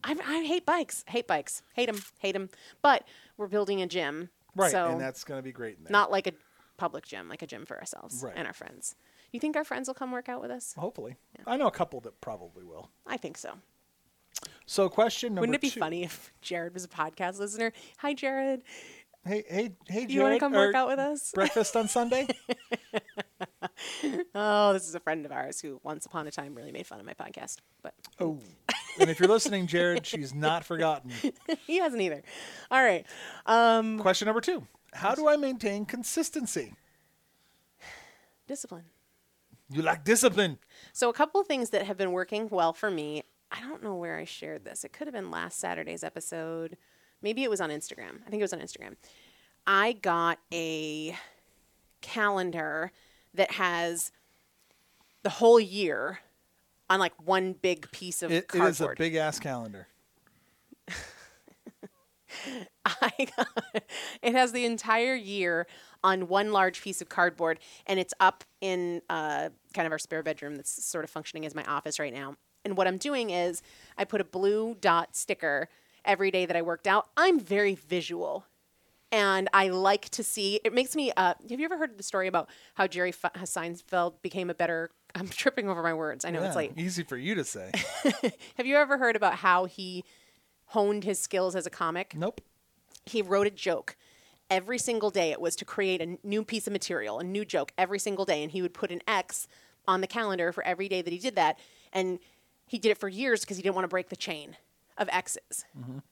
I, 0.03 0.15
I 0.25 0.43
hate 0.43 0.65
bikes. 0.65 1.03
Hate 1.07 1.27
bikes. 1.27 1.61
Hate 1.73 1.87
them. 1.87 2.01
Hate 2.19 2.33
them. 2.33 2.49
But 2.81 3.07
we're 3.37 3.47
building 3.47 3.81
a 3.81 3.87
gym, 3.87 4.29
right, 4.55 4.71
So 4.71 4.87
and 4.87 4.99
that's 5.01 5.23
going 5.23 5.37
to 5.39 5.43
be 5.43 5.51
great. 5.51 5.77
In 5.77 5.83
there. 5.83 5.91
not 5.91 6.11
like 6.11 6.27
a 6.27 6.33
public 6.77 7.05
gym, 7.05 7.29
like 7.29 7.41
a 7.41 7.47
gym 7.47 7.65
for 7.65 7.77
ourselves 7.77 8.23
Right. 8.23 8.33
and 8.35 8.47
our 8.47 8.53
friends. 8.53 8.95
You 9.31 9.39
think 9.39 9.55
our 9.55 9.63
friends 9.63 9.87
will 9.87 9.93
come 9.95 10.11
work 10.11 10.27
out 10.27 10.41
with 10.41 10.51
us? 10.51 10.73
Hopefully, 10.77 11.15
I 11.47 11.55
know 11.57 11.67
a 11.67 11.71
couple 11.71 11.99
that 12.01 12.19
probably 12.21 12.63
will. 12.63 12.89
I 13.07 13.17
think 13.17 13.37
so. 13.37 13.53
So, 14.65 14.89
question 14.89 15.29
number 15.35 15.41
Wouldn't 15.41 15.55
it 15.55 15.61
be 15.61 15.69
two. 15.69 15.79
funny 15.79 16.03
if 16.03 16.31
Jared 16.41 16.73
was 16.73 16.83
a 16.85 16.87
podcast 16.87 17.39
listener? 17.39 17.71
Hi, 17.99 18.13
Jared. 18.13 18.61
Hey, 19.23 19.43
hey, 19.47 19.75
hey, 19.87 20.05
Do 20.07 20.13
you 20.13 20.21
want 20.21 20.33
to 20.33 20.39
Jared, 20.39 20.39
come 20.39 20.55
or 20.55 20.67
work 20.67 20.75
out 20.75 20.87
with 20.87 20.99
us? 20.99 21.31
Breakfast 21.31 21.75
on 21.75 21.87
Sunday. 21.87 22.27
Oh, 24.35 24.73
this 24.73 24.87
is 24.87 24.95
a 24.95 24.99
friend 24.99 25.25
of 25.25 25.31
ours 25.31 25.59
who 25.59 25.79
once 25.83 26.05
upon 26.05 26.27
a 26.27 26.31
time 26.31 26.53
really 26.55 26.71
made 26.71 26.85
fun 26.85 26.99
of 26.99 27.05
my 27.05 27.13
podcast, 27.13 27.57
but 27.81 27.93
oh, 28.19 28.39
and 28.99 29.09
if 29.09 29.19
you're 29.19 29.29
listening, 29.29 29.67
Jared, 29.67 30.05
she's 30.05 30.33
not 30.33 30.63
forgotten. 30.63 31.11
he 31.67 31.77
hasn't 31.77 32.01
either. 32.01 32.21
All 32.69 32.81
right. 32.83 33.05
Um, 33.45 33.99
Question 33.99 34.27
number 34.27 34.41
two: 34.41 34.67
How 34.93 35.15
do 35.15 35.27
I 35.27 35.35
maintain 35.37 35.85
consistency? 35.85 36.73
Discipline. 38.47 38.85
You 39.71 39.81
lack 39.81 40.03
discipline. 40.03 40.59
So 40.93 41.09
a 41.09 41.13
couple 41.13 41.41
of 41.41 41.47
things 41.47 41.69
that 41.71 41.85
have 41.85 41.97
been 41.97 42.11
working 42.11 42.49
well 42.49 42.73
for 42.73 42.91
me. 42.91 43.23
I 43.51 43.61
don't 43.61 43.83
know 43.83 43.95
where 43.95 44.17
I 44.17 44.25
shared 44.25 44.63
this. 44.63 44.83
It 44.83 44.93
could 44.93 45.07
have 45.07 45.13
been 45.13 45.31
last 45.31 45.59
Saturday's 45.59 46.03
episode. 46.03 46.77
Maybe 47.21 47.43
it 47.43 47.49
was 47.49 47.61
on 47.61 47.69
Instagram. 47.69 48.21
I 48.25 48.29
think 48.29 48.39
it 48.39 48.43
was 48.43 48.53
on 48.53 48.59
Instagram. 48.59 48.95
I 49.67 49.93
got 49.93 50.39
a 50.51 51.15
calendar 52.01 52.91
that 53.33 53.51
has 53.51 54.11
the 55.23 55.29
whole 55.29 55.59
year 55.59 56.19
on 56.89 56.99
like 56.99 57.13
one 57.23 57.53
big 57.53 57.89
piece 57.91 58.21
of 58.23 58.31
It, 58.31 58.35
it 58.35 58.47
cardboard. 58.47 58.71
is 58.71 58.81
a 58.81 58.95
big 58.97 59.15
ass 59.15 59.39
calendar. 59.39 59.87
I 62.85 63.27
got, 63.37 63.47
it 64.21 64.33
has 64.33 64.51
the 64.51 64.65
entire 64.65 65.15
year 65.15 65.67
on 66.03 66.27
one 66.27 66.51
large 66.51 66.81
piece 66.81 67.01
of 67.01 67.09
cardboard, 67.09 67.59
and 67.85 67.99
it's 67.99 68.13
up 68.19 68.43
in 68.61 69.01
uh, 69.09 69.49
kind 69.73 69.85
of 69.85 69.91
our 69.91 69.99
spare 69.99 70.23
bedroom 70.23 70.55
that's 70.55 70.83
sort 70.83 71.03
of 71.03 71.09
functioning 71.09 71.45
as 71.45 71.53
my 71.53 71.63
office 71.65 71.99
right 71.99 72.13
now. 72.13 72.35
And 72.65 72.75
what 72.77 72.87
I'm 72.87 72.97
doing 72.97 73.29
is 73.29 73.61
I 73.97 74.05
put 74.05 74.21
a 74.21 74.23
blue 74.23 74.75
dot 74.79 75.15
sticker 75.15 75.67
every 76.05 76.31
day 76.31 76.45
that 76.45 76.55
I 76.55 76.61
worked 76.61 76.87
out. 76.87 77.07
I'm 77.17 77.39
very 77.39 77.75
visual. 77.75 78.45
And 79.13 79.49
I 79.53 79.67
like 79.69 80.07
to 80.11 80.23
see. 80.23 80.61
It 80.63 80.73
makes 80.73 80.95
me. 80.95 81.11
Uh, 81.17 81.33
have 81.49 81.59
you 81.59 81.65
ever 81.65 81.77
heard 81.77 81.97
the 81.97 82.03
story 82.03 82.27
about 82.27 82.49
how 82.75 82.87
Jerry 82.87 83.09
F- 83.09 83.33
Seinfeld 83.43 84.21
became 84.21 84.49
a 84.49 84.53
better? 84.53 84.89
I'm 85.15 85.27
tripping 85.27 85.67
over 85.69 85.83
my 85.83 85.93
words. 85.93 86.23
I 86.23 86.29
know 86.31 86.41
it's 86.43 86.53
Yeah, 86.53 86.59
late. 86.59 86.71
Easy 86.77 87.03
for 87.03 87.17
you 87.17 87.35
to 87.35 87.43
say. 87.43 87.71
Have 88.55 88.65
you 88.65 88.77
ever 88.77 88.97
heard 88.97 89.17
about 89.17 89.35
how 89.35 89.65
he 89.65 90.05
honed 90.67 91.03
his 91.03 91.19
skills 91.19 91.53
as 91.57 91.65
a 91.65 91.69
comic? 91.69 92.15
nope. 92.15 92.39
he 93.05 93.21
wrote 93.21 93.47
a 93.47 93.51
joke 93.51 93.97
every 94.49 94.77
single 94.77 95.09
day 95.09 95.31
it 95.31 95.41
was 95.41 95.55
to 95.57 95.65
create 95.65 96.01
a 96.01 96.17
new 96.25 96.43
piece 96.45 96.65
of 96.67 96.71
material 96.73 97.19
a 97.19 97.23
new 97.23 97.43
joke 97.43 97.71
every 97.77 97.99
single 97.99 98.23
day 98.25 98.41
and 98.43 98.51
he 98.53 98.61
would 98.61 98.73
put 98.73 98.91
an 98.91 99.01
x 99.07 99.47
on 99.87 99.99
the 100.01 100.07
calendar 100.07 100.51
for 100.53 100.63
every 100.65 100.87
day 100.87 101.01
that 101.01 101.11
he 101.11 101.19
did 101.19 101.35
that 101.35 101.57
and 101.91 102.19
he 102.67 102.77
did 102.77 102.89
it 102.89 102.97
for 102.97 103.09
years 103.09 103.41
because 103.41 103.57
he 103.57 103.63
didn't 103.63 103.75
want 103.75 103.83
to 103.85 103.89
break 103.89 104.07
the 104.09 104.15
chain 104.15 104.55
of 104.97 105.09
x's 105.11 105.65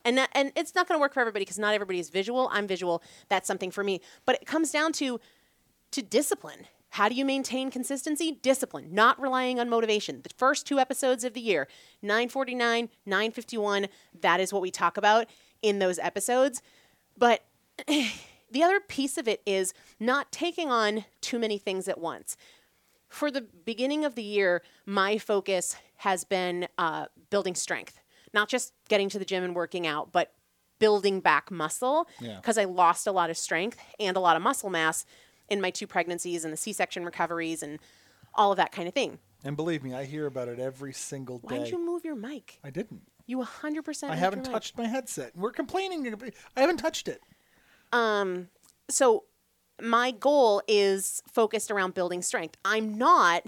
and 0.06 0.18
that, 0.18 0.30
and 0.34 0.52
it's 0.56 0.74
not 0.74 0.88
going 0.88 0.98
to 0.98 1.02
work 1.02 1.14
for 1.14 1.20
everybody 1.20 1.44
because 1.44 1.60
not 1.60 1.74
everybody 1.74 2.00
is 2.00 2.10
visual 2.10 2.50
i'm 2.52 2.68
visual 2.68 3.04
that's 3.28 3.48
something 3.48 3.72
for 3.72 3.84
me 3.84 4.02
but 4.26 4.36
it 4.36 4.46
comes 4.46 4.72
down 4.72 4.92
to 4.92 5.20
to 5.92 6.02
discipline. 6.02 6.68
How 6.92 7.08
do 7.08 7.16
you 7.16 7.26
maintain 7.26 7.70
consistency? 7.70 8.40
Discipline, 8.42 8.90
not 8.92 9.22
relying 9.22 9.60
on 9.60 9.70
motivation. 9.70 10.22
The 10.24 10.34
first 10.36 10.66
two 10.66 10.80
episodes 10.80 11.24
of 11.24 11.34
the 11.34 11.42
year, 11.42 11.68
949, 12.02 12.90
951, 13.06 13.88
that 14.22 14.40
is 14.40 14.52
what 14.52 14.62
we 14.62 14.72
talk 14.72 14.98
about 14.98 15.28
in 15.62 15.80
those 15.80 16.00
episodes. 16.00 16.62
But 17.18 17.46
the 17.88 18.64
other 18.64 18.80
piece 18.80 19.18
of 19.18 19.28
it 19.28 19.42
is 19.46 19.74
not 20.00 20.32
taking 20.32 20.72
on 20.72 21.06
too 21.22 21.38
many 21.38 21.58
things 21.60 21.88
at 21.88 22.00
once. 22.00 22.36
For 23.08 23.30
the 23.30 23.42
beginning 23.42 24.04
of 24.04 24.16
the 24.16 24.24
year, 24.24 24.64
my 24.86 25.18
focus 25.18 25.76
has 25.98 26.24
been 26.24 26.68
uh, 26.78 27.06
building 27.30 27.56
strength, 27.56 28.00
not 28.34 28.50
just 28.50 28.74
getting 28.88 29.10
to 29.10 29.20
the 29.20 29.26
gym 29.26 29.44
and 29.44 29.56
working 29.56 29.86
out, 29.88 30.12
but 30.12 30.34
building 30.80 31.20
back 31.20 31.52
muscle 31.52 32.08
Yeah. 32.22 32.38
because 32.38 32.58
I 32.58 32.64
lost 32.66 33.06
a 33.08 33.12
lot 33.12 33.30
of 33.30 33.38
strength 33.38 33.78
and 34.00 34.16
a 34.16 34.20
lot 34.20 34.36
of 34.38 34.42
muscle 34.42 34.70
mass 34.70 35.06
in 35.50 35.60
my 35.60 35.72
two 35.72 35.88
pregnancies 35.88 36.44
and 36.46 36.54
the 36.54 36.58
C-section 36.58 37.04
recoveries 37.04 37.62
and 37.64 37.80
all 38.36 38.52
of 38.52 38.58
that 38.58 38.72
kind 38.72 38.88
of 38.88 38.94
thing. 38.94 39.20
And 39.44 39.56
believe 39.58 39.84
me, 39.84 39.94
I 39.94 40.06
hear 40.06 40.26
about 40.26 40.48
it 40.48 40.60
every 40.60 40.94
single 40.94 41.40
Why 41.40 41.50
day. 41.50 41.58
Why 41.60 41.64
did 41.66 41.72
you 41.74 41.86
move 41.86 42.06
your 42.06 42.16
mic? 42.16 42.60
I 42.64 42.70
didn't. 42.70 43.02
You 43.26 43.40
100% 43.40 44.10
I 44.10 44.16
haven't 44.16 44.40
your 44.40 44.44
mic. 44.48 44.52
touched 44.54 44.78
my 44.78 44.86
headset. 44.88 45.36
We're 45.36 45.52
complaining. 45.52 46.08
I 46.56 46.62
haven't 46.62 46.78
touched 46.78 47.08
it. 47.08 47.22
Um. 47.92 48.50
so 48.90 49.24
my 49.82 50.12
goal 50.12 50.62
is 50.68 51.22
focused 51.32 51.72
around 51.72 51.94
building 51.94 52.22
strength. 52.22 52.58
I'm 52.66 52.98
not 52.98 53.44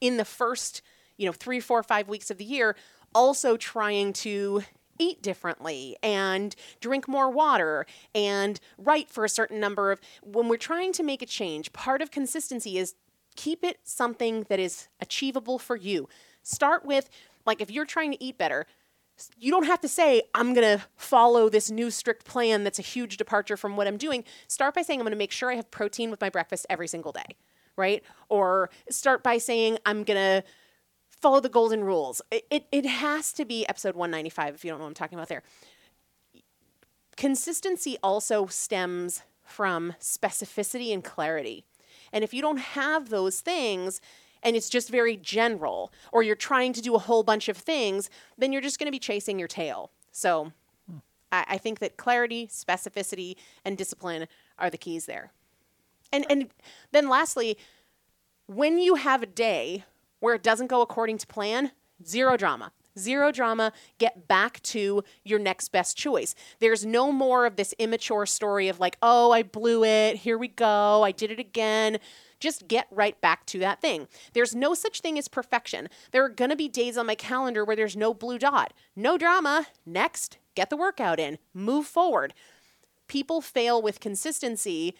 in 0.00 0.16
the 0.16 0.24
first, 0.24 0.80
you 1.18 1.26
know, 1.26 1.32
three, 1.32 1.60
four, 1.60 1.82
five 1.82 2.08
weeks 2.08 2.30
of 2.30 2.38
the 2.38 2.44
year 2.44 2.74
also 3.14 3.56
trying 3.56 4.12
to 4.12 4.62
eat 4.98 5.22
differently 5.22 5.96
and 6.02 6.54
drink 6.80 7.08
more 7.08 7.28
water 7.28 7.86
and 8.14 8.60
write 8.78 9.10
for 9.10 9.24
a 9.24 9.28
certain 9.28 9.58
number 9.58 9.90
of 9.90 10.00
when 10.22 10.48
we're 10.48 10.56
trying 10.56 10.92
to 10.92 11.02
make 11.02 11.22
a 11.22 11.26
change 11.26 11.72
part 11.72 12.00
of 12.00 12.10
consistency 12.10 12.78
is 12.78 12.94
keep 13.36 13.64
it 13.64 13.78
something 13.82 14.46
that 14.48 14.60
is 14.60 14.88
achievable 15.00 15.58
for 15.58 15.76
you. 15.76 16.08
Start 16.42 16.84
with 16.84 17.10
like 17.46 17.60
if 17.60 17.70
you're 17.70 17.84
trying 17.84 18.12
to 18.12 18.22
eat 18.22 18.38
better 18.38 18.66
you 19.38 19.48
don't 19.48 19.66
have 19.66 19.80
to 19.80 19.86
say 19.86 20.22
i'm 20.34 20.54
going 20.54 20.78
to 20.78 20.84
follow 20.96 21.48
this 21.48 21.70
new 21.70 21.88
strict 21.88 22.24
plan 22.24 22.64
that's 22.64 22.80
a 22.80 22.82
huge 22.82 23.16
departure 23.16 23.56
from 23.56 23.76
what 23.76 23.86
i'm 23.86 23.96
doing. 23.96 24.24
Start 24.48 24.74
by 24.74 24.82
saying 24.82 25.00
i'm 25.00 25.04
going 25.04 25.12
to 25.12 25.18
make 25.18 25.30
sure 25.30 25.52
i 25.52 25.54
have 25.54 25.70
protein 25.70 26.10
with 26.10 26.20
my 26.20 26.30
breakfast 26.30 26.66
every 26.68 26.88
single 26.88 27.12
day 27.12 27.36
right? 27.76 28.04
Or 28.28 28.70
start 28.90 29.22
by 29.22 29.38
saying 29.38 29.78
i'm 29.86 30.04
going 30.04 30.16
to 30.16 30.44
follow 31.20 31.40
the 31.40 31.48
golden 31.48 31.84
rules 31.84 32.20
it, 32.30 32.46
it, 32.50 32.66
it 32.70 32.86
has 32.86 33.32
to 33.32 33.44
be 33.44 33.66
episode 33.68 33.94
195 33.94 34.54
if 34.54 34.64
you 34.64 34.70
don't 34.70 34.78
know 34.78 34.84
what 34.84 34.88
i'm 34.88 34.94
talking 34.94 35.18
about 35.18 35.28
there 35.28 35.42
consistency 37.16 37.96
also 38.02 38.46
stems 38.46 39.22
from 39.44 39.94
specificity 40.00 40.92
and 40.92 41.04
clarity. 41.04 41.64
And 42.12 42.24
if 42.24 42.34
you 42.34 42.42
don't 42.42 42.58
have 42.58 43.10
those 43.10 43.40
things 43.40 44.00
and 44.42 44.56
it's 44.56 44.68
just 44.68 44.90
very 44.90 45.16
general, 45.16 45.90
or 46.12 46.22
you're 46.22 46.36
trying 46.36 46.74
to 46.74 46.82
do 46.82 46.94
a 46.94 46.98
whole 46.98 47.22
bunch 47.22 47.48
of 47.48 47.56
things, 47.56 48.10
then 48.36 48.52
you're 48.52 48.60
just 48.60 48.78
going 48.78 48.86
to 48.86 48.92
be 48.92 48.98
chasing 48.98 49.38
your 49.38 49.48
tail. 49.48 49.90
So 50.12 50.52
I, 51.32 51.44
I 51.48 51.58
think 51.58 51.78
that 51.78 51.96
clarity, 51.96 52.46
specificity, 52.48 53.36
and 53.64 53.78
discipline 53.78 54.28
are 54.58 54.68
the 54.68 54.76
keys 54.76 55.06
there. 55.06 55.32
And, 56.12 56.26
and 56.28 56.50
then 56.92 57.08
lastly, 57.08 57.56
when 58.46 58.78
you 58.78 58.96
have 58.96 59.22
a 59.22 59.26
day 59.26 59.84
where 60.24 60.34
it 60.34 60.42
doesn't 60.42 60.68
go 60.68 60.80
according 60.80 61.18
to 61.18 61.26
plan, 61.26 61.70
zero 62.04 62.36
drama. 62.38 62.72
Zero 62.98 63.30
drama, 63.30 63.72
get 63.98 64.26
back 64.26 64.62
to 64.62 65.02
your 65.22 65.38
next 65.38 65.68
best 65.70 65.98
choice. 65.98 66.34
There's 66.60 66.86
no 66.86 67.12
more 67.12 67.44
of 67.44 67.56
this 67.56 67.74
immature 67.78 68.24
story 68.24 68.68
of 68.68 68.80
like, 68.80 68.96
oh, 69.02 69.32
I 69.32 69.42
blew 69.42 69.84
it, 69.84 70.16
here 70.16 70.38
we 70.38 70.48
go, 70.48 71.02
I 71.02 71.10
did 71.10 71.30
it 71.30 71.38
again. 71.38 71.98
Just 72.40 72.68
get 72.68 72.86
right 72.90 73.20
back 73.20 73.44
to 73.46 73.58
that 73.58 73.82
thing. 73.82 74.08
There's 74.32 74.54
no 74.54 74.72
such 74.72 75.00
thing 75.00 75.18
as 75.18 75.28
perfection. 75.28 75.88
There 76.12 76.24
are 76.24 76.30
gonna 76.30 76.56
be 76.56 76.68
days 76.68 76.96
on 76.96 77.04
my 77.04 77.16
calendar 77.16 77.62
where 77.62 77.76
there's 77.76 77.96
no 77.96 78.14
blue 78.14 78.38
dot. 78.38 78.72
No 78.96 79.18
drama. 79.18 79.66
Next, 79.84 80.38
get 80.54 80.70
the 80.70 80.76
workout 80.76 81.20
in, 81.20 81.36
move 81.52 81.86
forward. 81.86 82.32
People 83.08 83.42
fail 83.42 83.82
with 83.82 84.00
consistency 84.00 84.94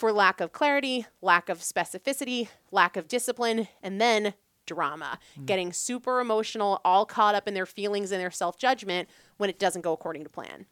for 0.00 0.12
lack 0.14 0.40
of 0.40 0.50
clarity, 0.50 1.04
lack 1.20 1.50
of 1.50 1.58
specificity, 1.58 2.48
lack 2.72 2.96
of 2.96 3.06
discipline, 3.06 3.68
and 3.82 4.00
then 4.00 4.32
drama, 4.64 5.18
getting 5.44 5.74
super 5.74 6.20
emotional, 6.20 6.80
all 6.86 7.04
caught 7.04 7.34
up 7.34 7.46
in 7.46 7.52
their 7.52 7.66
feelings 7.66 8.10
and 8.10 8.18
their 8.18 8.30
self 8.30 8.56
judgment 8.56 9.10
when 9.36 9.50
it 9.50 9.58
doesn't 9.58 9.82
go 9.82 9.92
according 9.92 10.24
to 10.24 10.30
plan. 10.30 10.64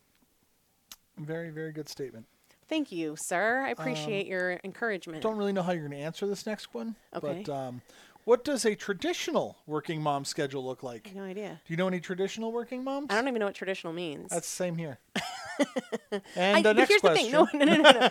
Very, 1.19 1.51
very 1.51 1.73
good 1.73 1.91
statement. 1.91 2.25
Thank 2.71 2.91
you, 2.91 3.17
sir. 3.17 3.65
I 3.67 3.71
appreciate 3.71 4.27
your 4.27 4.61
encouragement. 4.65 5.23
Don't 5.23 5.37
really 5.37 5.53
know 5.53 5.63
how 5.63 5.73
you're 5.73 5.87
going 5.87 5.99
to 5.99 6.05
answer 6.05 6.27
this 6.27 6.47
next 6.47 6.73
one. 6.73 6.97
Okay. 7.15 7.43
But 7.45 7.53
um, 7.53 7.83
what 8.29 8.45
does 8.45 8.67
a 8.67 8.75
traditional 8.75 9.57
working 9.67 10.03
mom 10.03 10.23
schedule 10.27 10.63
look 10.63 10.83
like? 10.83 11.15
no 11.15 11.23
idea. 11.23 11.63
Do 11.67 11.73
you 11.73 11.79
know 11.79 11.89
any 11.89 11.99
traditional 11.99 12.53
working 12.53 12.85
moms? 12.85 13.07
I 13.09 13.15
don't 13.15 13.27
even 13.27 13.41
know 13.41 13.47
what 13.47 13.55
traditional 13.55 13.95
means. 13.95 14.29
That's 14.29 14.47
the 14.47 14.55
same 14.55 14.77
here. 14.77 14.99
and 16.37 16.57
I- 16.59 16.61
the 16.61 16.75
next 16.75 16.91
here's 16.91 17.01
question. 17.01 17.33
the 17.33 17.47
thing. 17.47 17.59
No, 17.59 17.65
no, 17.65 17.77
no, 17.83 17.91
no, 17.91 18.01
no. 18.01 18.11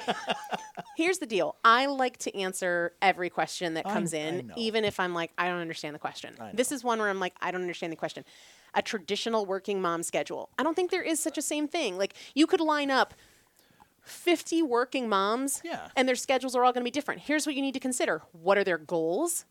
here's 0.97 1.19
the 1.19 1.27
deal. 1.27 1.55
I 1.63 1.85
like 1.85 2.17
to 2.17 2.35
answer 2.35 2.93
every 2.99 3.29
question 3.29 3.75
that 3.75 3.85
I- 3.85 3.93
comes 3.93 4.11
I 4.11 4.17
in, 4.17 4.47
know. 4.47 4.53
even 4.57 4.85
if 4.85 4.99
I'm 4.99 5.13
like, 5.13 5.29
I 5.37 5.49
don't 5.49 5.59
understand 5.61 5.93
the 5.93 5.99
question. 5.99 6.33
I 6.41 6.49
This 6.51 6.71
is 6.71 6.83
one 6.83 6.97
where 6.97 7.09
I'm 7.09 7.19
like, 7.19 7.35
I 7.39 7.51
don't 7.51 7.61
understand 7.61 7.91
the 7.93 7.97
question. 7.97 8.25
A 8.73 8.81
traditional 8.81 9.45
working 9.45 9.83
mom 9.83 10.01
schedule. 10.01 10.49
I 10.57 10.63
don't 10.63 10.73
think 10.73 10.89
there 10.89 11.03
is 11.03 11.19
such 11.19 11.37
a 11.37 11.43
same 11.43 11.67
thing. 11.67 11.95
Like 11.95 12.15
you 12.33 12.47
could 12.47 12.59
line 12.59 12.89
up 12.89 13.13
50 14.01 14.63
working 14.63 15.07
moms 15.09 15.61
Yeah. 15.63 15.89
and 15.95 16.07
their 16.07 16.15
schedules 16.15 16.55
are 16.55 16.63
all 16.65 16.73
going 16.73 16.81
to 16.81 16.87
be 16.87 16.91
different. 16.91 17.21
Here's 17.21 17.45
what 17.45 17.53
you 17.53 17.61
need 17.61 17.75
to 17.75 17.79
consider. 17.79 18.23
What 18.31 18.57
are 18.57 18.63
their 18.63 18.79
goals? 18.79 19.45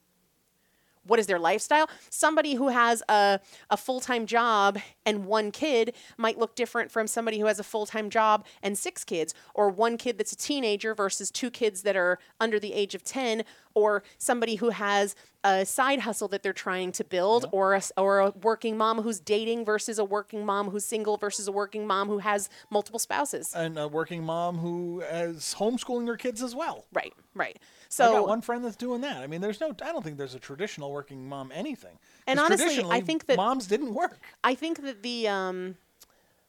What 1.06 1.18
is 1.18 1.26
their 1.26 1.38
lifestyle? 1.38 1.88
Somebody 2.10 2.54
who 2.54 2.68
has 2.68 3.02
a, 3.08 3.40
a 3.70 3.76
full 3.76 4.00
time 4.00 4.26
job 4.26 4.78
and 5.04 5.26
one 5.26 5.50
kid 5.50 5.94
might 6.16 6.38
look 6.38 6.54
different 6.54 6.90
from 6.90 7.06
somebody 7.06 7.38
who 7.38 7.46
has 7.46 7.58
a 7.58 7.64
full 7.64 7.86
time 7.86 8.10
job 8.10 8.44
and 8.62 8.76
six 8.76 9.04
kids, 9.04 9.34
or 9.54 9.68
one 9.70 9.96
kid 9.96 10.18
that's 10.18 10.32
a 10.32 10.36
teenager 10.36 10.94
versus 10.94 11.30
two 11.30 11.50
kids 11.50 11.82
that 11.82 11.96
are 11.96 12.18
under 12.40 12.58
the 12.58 12.72
age 12.72 12.94
of 12.94 13.04
10, 13.04 13.44
or 13.74 14.02
somebody 14.18 14.56
who 14.56 14.70
has 14.70 15.14
a 15.44 15.64
side 15.64 16.00
hustle 16.00 16.26
that 16.28 16.42
they're 16.42 16.52
trying 16.52 16.90
to 16.90 17.04
build, 17.04 17.46
or, 17.52 17.74
a, 17.74 17.82
or 17.96 18.18
a 18.18 18.30
working 18.42 18.76
mom 18.76 19.02
who's 19.02 19.20
dating 19.20 19.64
versus 19.64 19.98
a 19.98 20.04
working 20.04 20.44
mom 20.44 20.70
who's 20.70 20.84
single 20.84 21.16
versus 21.16 21.46
a 21.46 21.52
working 21.52 21.86
mom 21.86 22.08
who 22.08 22.18
has 22.18 22.48
multiple 22.70 22.98
spouses. 22.98 23.52
and 23.54 23.78
a 23.78 23.86
working 23.86 24.24
mom 24.24 24.58
who 24.58 25.00
is 25.02 25.54
homeschooling 25.58 26.06
her 26.08 26.16
kids 26.16 26.42
as 26.42 26.54
well. 26.54 26.86
right, 26.92 27.12
right. 27.34 27.58
I 27.86 27.88
So 27.88 28.12
got 28.12 28.28
one 28.28 28.40
friend 28.42 28.64
that's 28.64 28.76
doing 28.76 29.00
that. 29.02 29.18
I 29.22 29.26
mean, 29.26 29.40
there's 29.40 29.60
no. 29.60 29.68
I 29.82 29.92
don't 29.92 30.02
think 30.02 30.18
there's 30.18 30.34
a 30.34 30.38
traditional 30.40 30.92
working 30.92 31.28
mom 31.28 31.50
anything. 31.54 31.98
And 32.26 32.38
honestly, 32.40 32.84
I 32.90 33.00
think 33.00 33.26
that- 33.26 33.36
moms 33.36 33.66
didn't 33.66 33.94
work. 33.94 34.18
I 34.44 34.54
think 34.54 34.82
that 34.82 35.02
the 35.02 35.28
um, 35.28 35.76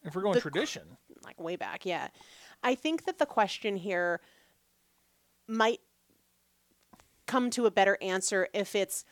If 0.03 0.15
we're 0.15 0.21
going 0.23 0.33
The- 0.35 0.41
tradition, 0.41 0.97
like 1.23 1.39
way 1.39 1.55
back, 1.55 1.85
yeah. 1.85 2.07
I 2.63 2.75
think 2.75 3.05
that 3.05 3.19
the 3.19 3.25
question 3.25 3.77
here 3.77 4.19
might 5.47 5.79
come 7.27 7.49
to 7.51 7.65
a 7.65 7.71
better 7.71 7.97
answer 8.01 8.47
if 8.53 8.75
it's 8.75 9.05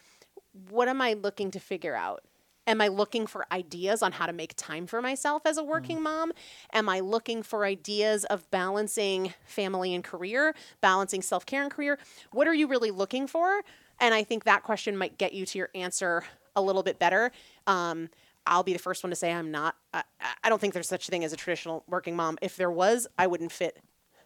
what 0.70 0.88
am 0.88 1.02
I 1.02 1.14
looking 1.14 1.52
to 1.52 1.60
figure 1.60 1.96
out? 1.96 2.24
Am 2.68 2.82
I 2.82 2.88
looking 2.88 3.28
for 3.28 3.46
ideas 3.52 4.02
on 4.02 4.14
how 4.14 4.26
to 4.26 4.34
make 4.34 4.56
time 4.56 4.88
for 4.88 5.02
myself 5.02 5.44
as 5.46 5.58
a 5.58 5.64
working 5.64 6.02
mom? 6.02 6.32
Am 6.74 6.90
I 6.90 7.00
looking 7.00 7.44
for 7.44 7.64
ideas 7.64 8.26
of 8.26 8.50
balancing 8.50 9.34
family 9.46 9.94
and 9.94 10.04
career, 10.04 10.56
balancing 10.82 11.22
self 11.22 11.46
care 11.46 11.62
and 11.62 11.72
career? 11.72 12.00
What 12.32 12.48
are 12.48 12.54
you 12.56 12.68
really 12.68 12.92
looking 12.92 13.28
for? 13.28 13.62
And 14.00 14.14
I 14.14 14.24
think 14.24 14.46
that 14.46 14.64
question 14.64 14.98
might 14.98 15.18
get 15.18 15.34
you 15.34 15.46
to 15.46 15.58
your 15.58 15.70
answer 15.76 16.24
a 16.56 16.62
little 16.62 16.84
bit 16.84 16.98
better. 16.98 17.32
Um, 17.68 18.10
I'll 18.48 18.64
be 18.64 18.74
the 18.74 18.80
first 18.80 19.04
one 19.04 19.10
to 19.12 19.16
say 19.16 19.32
I'm 19.32 19.52
not. 19.52 19.76
I, 19.94 20.04
I 20.44 20.50
don't 20.50 20.60
think 20.60 20.74
there's 20.74 20.90
such 20.90 21.08
a 21.08 21.12
thing 21.12 21.24
as 21.24 21.34
a 21.34 21.38
traditional 21.38 21.84
working 21.88 22.16
mom. 22.16 22.38
If 22.42 22.56
there 22.58 22.72
was, 22.72 23.08
I 23.18 23.28
wouldn't 23.28 23.52
fit 23.52 23.78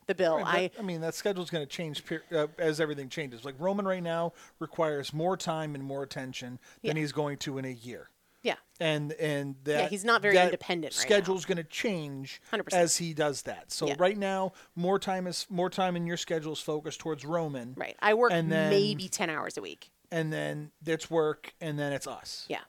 the 0.08 0.16
bill. 0.16 0.38
Right, 0.38 0.74
I 0.76 0.80
I 0.80 0.82
mean, 0.82 1.02
that 1.02 1.14
schedule's 1.14 1.50
going 1.50 1.66
to 1.66 1.70
change 1.72 2.04
per, 2.06 2.22
uh, 2.34 2.48
as 2.58 2.80
everything 2.82 3.10
changes. 3.10 3.46
Like 3.46 3.56
Roman 3.60 3.86
right 3.86 4.02
now 4.04 4.34
requires 4.60 5.14
more 5.14 5.38
time 5.38 5.76
and 5.76 5.84
more 5.84 6.04
attention 6.04 6.60
than 6.84 6.96
Yeah. 6.96 7.02
he's 7.02 7.12
going 7.12 7.38
to 7.40 7.58
in 7.58 7.66
a 7.66 7.70
year. 7.72 8.10
Yeah. 8.44 8.56
And 8.80 9.12
and 9.14 9.56
that 9.66 9.90
he's 9.90 10.06
not 10.06 10.22
very 10.22 10.38
independent 10.38 10.94
right. 10.96 11.02
Schedule's 11.02 11.46
going 11.46 11.58
to 11.58 11.64
change 11.64 12.42
100%. 12.52 12.74
as 12.74 12.98
he 12.98 13.14
does 13.14 13.42
that. 13.44 13.72
So 13.72 13.88
Yeah. 13.88 13.96
right 14.00 14.18
now, 14.18 14.54
more 14.76 15.00
time 15.00 15.28
is 15.28 15.46
more 15.50 15.70
time 15.70 15.96
in 15.96 16.06
your 16.08 16.18
schedule 16.18 16.54
is 16.54 16.60
focused 16.60 17.00
towards 17.00 17.26
Roman. 17.26 17.74
Right. 17.76 17.96
I 18.00 18.14
work 18.14 18.32
And 18.32 18.52
then- 18.52 18.70
maybe 18.70 19.10
10 19.10 19.30
hours 19.30 19.58
a 19.58 19.62
week. 19.62 19.92
And 20.12 20.32
then 20.34 20.72
it's 20.86 21.10
work, 21.12 21.54
and 21.62 21.78
then 21.78 21.94
it's 21.94 22.08
us. 22.08 22.46
Yeah. 22.50 22.62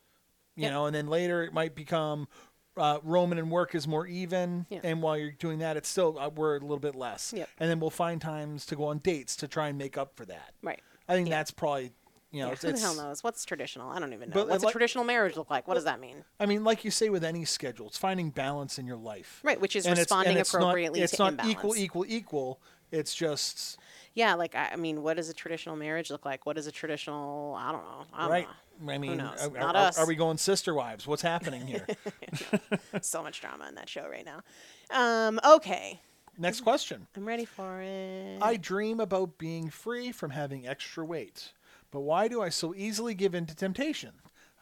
You 0.56 0.64
Yeah. 0.64 0.70
know, 0.70 0.86
and 0.86 0.94
then 0.94 1.06
later 1.06 1.42
it 1.42 1.52
might 1.52 1.74
become 1.74 2.28
uh, 2.76 2.98
Roman 3.02 3.36
and 3.38 3.50
work 3.50 3.74
is 3.74 3.86
more 3.88 4.06
even, 4.06 4.64
Yeah. 4.70 4.80
and 4.84 5.02
while 5.02 5.16
you're 5.18 5.32
doing 5.32 5.58
that, 5.58 5.76
it's 5.76 5.88
still 5.88 6.18
uh, 6.18 6.28
we're 6.30 6.56
a 6.56 6.60
little 6.60 6.78
bit 6.78 6.94
less. 6.94 7.32
Yep. 7.36 7.48
And 7.58 7.68
then 7.68 7.78
we'll 7.80 7.90
find 7.90 8.20
times 8.20 8.64
to 8.66 8.76
go 8.76 8.84
on 8.86 8.98
dates 8.98 9.36
to 9.36 9.48
try 9.48 9.68
and 9.68 9.76
make 9.76 9.98
up 9.98 10.14
for 10.16 10.24
that. 10.26 10.54
Right. 10.62 10.80
I 11.08 11.14
think 11.14 11.28
that's 11.28 11.50
probably 11.50 11.92
you 12.30 12.40
know 12.40 12.46
Yeah, 12.48 12.52
it's, 12.52 12.62
who 12.62 12.72
the 12.72 12.78
hell 12.78 12.94
knows? 12.94 13.22
What's 13.24 13.44
traditional? 13.44 13.90
I 13.90 13.98
don't 13.98 14.12
even 14.12 14.30
know. 14.30 14.44
What's 14.44 14.62
like- 14.64 14.70
a 14.70 14.72
traditional 14.72 15.04
marriage 15.04 15.36
look 15.36 15.50
like? 15.50 15.66
What 15.68 15.74
does 15.74 15.84
that 15.84 16.00
mean? 16.00 16.24
I 16.38 16.46
mean, 16.46 16.64
like 16.64 16.84
you 16.84 16.90
say 16.90 17.08
with 17.10 17.24
any 17.24 17.44
schedule, 17.44 17.88
it's 17.88 17.98
finding 17.98 18.30
balance 18.30 18.78
in 18.78 18.86
your 18.86 18.96
life. 18.96 19.40
Right, 19.42 19.60
which 19.60 19.74
is 19.76 19.84
And 19.86 19.92
it's- 19.92 20.10
and 20.10 20.18
responding 20.20 20.36
it's 20.40 20.52
not- 20.52 20.60
appropriately 20.62 21.00
it's 21.02 21.12
to 21.16 21.22
not 21.22 21.30
imbalance. 21.32 21.52
equal, 21.52 21.76
equal, 21.76 22.04
equal. 22.06 22.60
It's 22.92 23.14
just 23.14 23.78
Yeah, 24.14 24.34
like 24.34 24.54
I 24.56 24.70
I 24.72 24.76
mean, 24.76 25.02
what 25.02 25.16
does 25.16 25.28
a 25.28 25.34
traditional 25.34 25.76
marriage 25.76 26.10
look 26.10 26.24
like? 26.24 26.44
What 26.46 26.58
is 26.58 26.66
a 26.66 26.72
traditional? 26.72 27.54
I 27.58 27.70
don't 27.72 27.84
know. 27.84 28.04
I 28.12 28.22
don't 28.22 28.30
right. 28.30 28.48
know. 28.82 28.92
I 28.92 28.98
mean, 28.98 29.20
are, 29.20 29.36
Not 29.50 29.76
are- 29.76 29.88
us. 29.88 29.98
are 29.98 30.06
we 30.06 30.14
going 30.16 30.38
sister 30.38 30.72
wives? 30.74 31.06
What's 31.06 31.22
happening 31.22 31.66
here? 31.66 31.86
so 33.02 33.22
much 33.22 33.40
drama 33.40 33.66
in 33.68 33.74
that 33.76 33.88
show 33.88 34.08
right 34.08 34.24
now. 34.24 34.42
Um, 34.90 35.38
okay, 35.44 36.00
Next 36.38 36.62
question. 36.62 37.06
I'm 37.14 37.26
ready 37.26 37.44
for 37.44 37.82
it. 37.82 38.38
I 38.40 38.56
dream 38.56 38.98
about 39.00 39.36
being 39.36 39.68
free 39.68 40.10
from 40.10 40.30
having 40.30 40.66
extra 40.66 41.04
weight, 41.04 41.52
but 41.90 42.00
why 42.00 42.28
do 42.28 42.40
I 42.42 42.48
so 42.48 42.74
easily 42.74 43.14
give 43.14 43.34
in 43.34 43.46
to 43.46 43.54
temptation? 43.54 44.12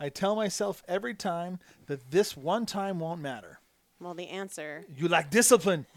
I 0.00 0.08
tell 0.08 0.36
myself 0.36 0.82
every 0.86 1.14
time 1.14 1.58
that 1.86 2.10
this 2.10 2.36
one 2.36 2.66
time 2.66 3.00
won't 3.00 3.20
matter. 3.20 3.58
well, 4.00 4.14
the 4.14 4.28
answer. 4.28 4.84
You 4.96 5.08
lack 5.08 5.30
discipline. 5.30 5.86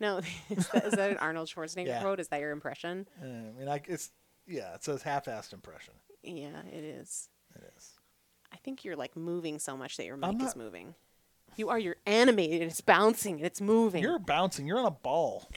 No, 0.00 0.18
is 0.50 0.66
that, 0.70 0.84
is 0.86 0.92
that 0.94 1.12
an 1.12 1.18
Arnold 1.18 1.46
Schwarzenegger 1.48 1.86
Yeah. 1.86 2.00
quote? 2.02 2.18
Is 2.18 2.26
that 2.28 2.40
your 2.40 2.50
impression? 2.50 3.06
Uh, 3.22 3.24
I 3.26 3.52
mean, 3.56 3.68
I, 3.68 3.80
it's 3.86 4.10
yeah, 4.48 4.74
it's 4.74 4.88
a 4.88 4.98
half-assed 4.98 5.52
impression. 5.52 5.94
Yeah, 6.24 6.60
it 6.72 6.82
is. 6.82 7.28
It 7.54 7.62
is. 7.76 7.90
I 8.52 8.56
think 8.56 8.84
you're 8.84 8.96
like 8.96 9.16
moving 9.16 9.60
so 9.60 9.76
much 9.76 9.96
that 9.98 10.04
your 10.04 10.16
mic 10.16 10.42
is 10.42 10.56
moving. 10.56 10.96
You 11.54 11.68
are. 11.68 11.78
You're 11.78 11.98
animated. 12.04 12.62
It's 12.62 12.80
bouncing. 12.80 13.38
It's 13.38 13.60
moving. 13.60 14.02
You're 14.02 14.18
bouncing. 14.18 14.66
You're 14.66 14.80
on 14.80 14.86
a 14.86 14.90
ball. 14.90 15.48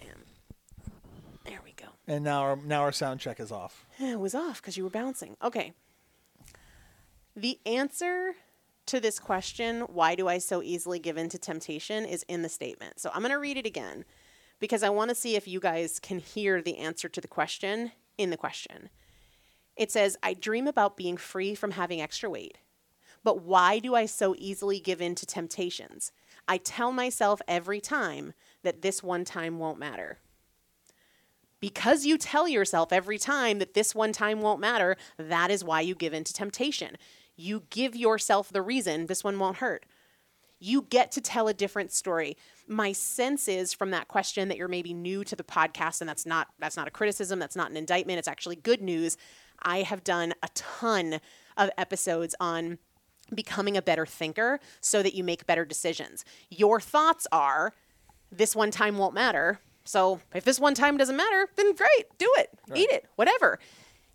there 1.46 1.60
we 1.64 1.72
go. 1.76 1.88
And 2.08 2.24
now 2.24 2.42
our 2.42 2.56
now 2.56 2.82
our 2.82 2.92
sound 2.92 3.20
check 3.22 3.40
is 3.40 3.52
off. 3.52 3.85
Eh, 4.00 4.14
it 4.14 4.20
was 4.20 4.36
off 4.36 4.62
because 4.62 4.78
you 4.78 4.84
were 4.84 4.90
bouncing. 4.90 5.38
Okay. 5.44 5.74
The 7.36 7.60
answer 7.66 8.36
to 8.88 9.00
this 9.00 9.20
question, 9.20 9.82
why 9.82 10.16
do 10.16 10.28
I 10.28 10.38
so 10.38 10.62
easily 10.62 11.00
give 11.00 11.18
in 11.18 11.30
to 11.30 11.38
temptation, 11.38 12.06
is 12.06 12.24
in 12.28 12.42
the 12.44 12.50
statement. 12.50 13.00
So 13.00 13.10
I'm 13.14 13.22
going 13.22 13.32
to 13.32 13.40
read 13.40 13.58
it 13.58 13.66
again 13.66 14.06
because 14.60 14.84
I 14.84 14.90
want 14.90 15.10
to 15.10 15.16
see 15.16 15.36
if 15.36 15.48
you 15.48 15.60
guys 15.60 16.00
can 16.00 16.20
hear 16.20 16.62
the 16.62 16.78
answer 16.78 17.10
to 17.10 17.22
the 17.22 17.28
question 17.28 17.92
in 18.18 18.30
the 18.30 18.38
question. 18.38 18.90
It 19.76 19.92
says, 19.92 20.18
I 20.24 20.34
dream 20.34 20.68
about 20.68 20.98
being 20.98 21.18
free 21.18 21.56
from 21.56 21.72
having 21.72 22.00
extra 22.00 22.30
weight. 22.30 22.58
But 23.24 23.42
why 23.42 23.80
do 23.80 23.96
I 23.96 24.06
so 24.06 24.36
easily 24.38 24.80
give 24.80 25.02
in 25.02 25.16
to 25.16 25.26
temptations? 25.26 26.12
I 26.48 26.58
tell 26.58 26.92
myself 26.92 27.42
every 27.48 27.82
time 27.82 28.34
that 28.62 28.84
this 28.84 29.02
one 29.02 29.26
time 29.26 29.58
won't 29.58 29.80
matter 29.80 30.20
because 31.60 32.06
you 32.06 32.18
tell 32.18 32.48
yourself 32.48 32.92
every 32.92 33.18
time 33.18 33.60
that 33.60 33.74
this 33.74 33.96
one 33.96 34.12
time 34.12 34.42
won't 34.42 34.60
matter, 34.60 34.98
that 35.18 35.52
is 35.52 35.64
why 35.64 35.82
you 35.82 35.96
give 35.96 36.14
in 36.14 36.24
to 36.24 36.34
temptation. 36.34 36.98
You 37.36 37.64
give 37.70 37.96
yourself 37.96 38.50
the 38.50 38.62
reason 38.62 39.08
this 39.08 39.24
one 39.24 39.40
won't 39.40 39.58
hurt. 39.58 39.86
You 40.60 40.84
get 40.84 41.12
to 41.14 41.22
tell 41.22 41.48
a 41.48 41.54
different 41.54 41.92
story. 41.92 42.38
My 42.68 42.92
sense 42.92 43.48
is 43.48 43.74
from 43.74 43.92
that 43.92 44.08
question 44.08 44.48
that 44.48 44.58
you're 44.58 44.68
maybe 44.68 44.94
new 44.94 45.24
to 45.26 45.36
the 45.36 45.44
podcast 45.44 46.02
and 46.02 46.10
that's 46.10 46.26
not 46.26 46.48
that's 46.60 46.78
not 46.78 46.88
a 46.88 46.92
criticism, 46.92 47.40
that's 47.40 47.56
not 47.56 47.72
an 47.72 47.78
indictment, 47.78 48.20
it's 48.20 48.28
actually 48.28 48.56
good 48.56 48.82
news. 48.82 49.18
I 49.62 49.82
have 49.82 50.04
done 50.04 50.34
a 50.44 50.50
ton 50.54 51.20
of 51.58 51.70
episodes 51.78 52.36
on 52.40 52.78
becoming 53.34 53.76
a 53.76 53.82
better 53.82 54.06
thinker 54.06 54.60
so 54.82 55.02
that 55.02 55.14
you 55.14 55.24
make 55.24 55.46
better 55.46 55.66
decisions. 55.66 56.24
Your 56.50 56.80
thoughts 56.80 57.28
are 57.32 57.74
this 58.32 58.56
one 58.56 58.72
time 58.72 58.98
won't 58.98 59.14
matter. 59.14 59.60
So 59.86 60.20
if 60.34 60.44
this 60.44 60.60
one 60.60 60.74
time 60.74 60.98
doesn't 60.98 61.16
matter, 61.16 61.48
then 61.56 61.74
great, 61.76 62.06
do 62.18 62.32
it, 62.38 62.50
eat 62.76 62.90
it, 62.90 63.06
whatever. 63.16 63.60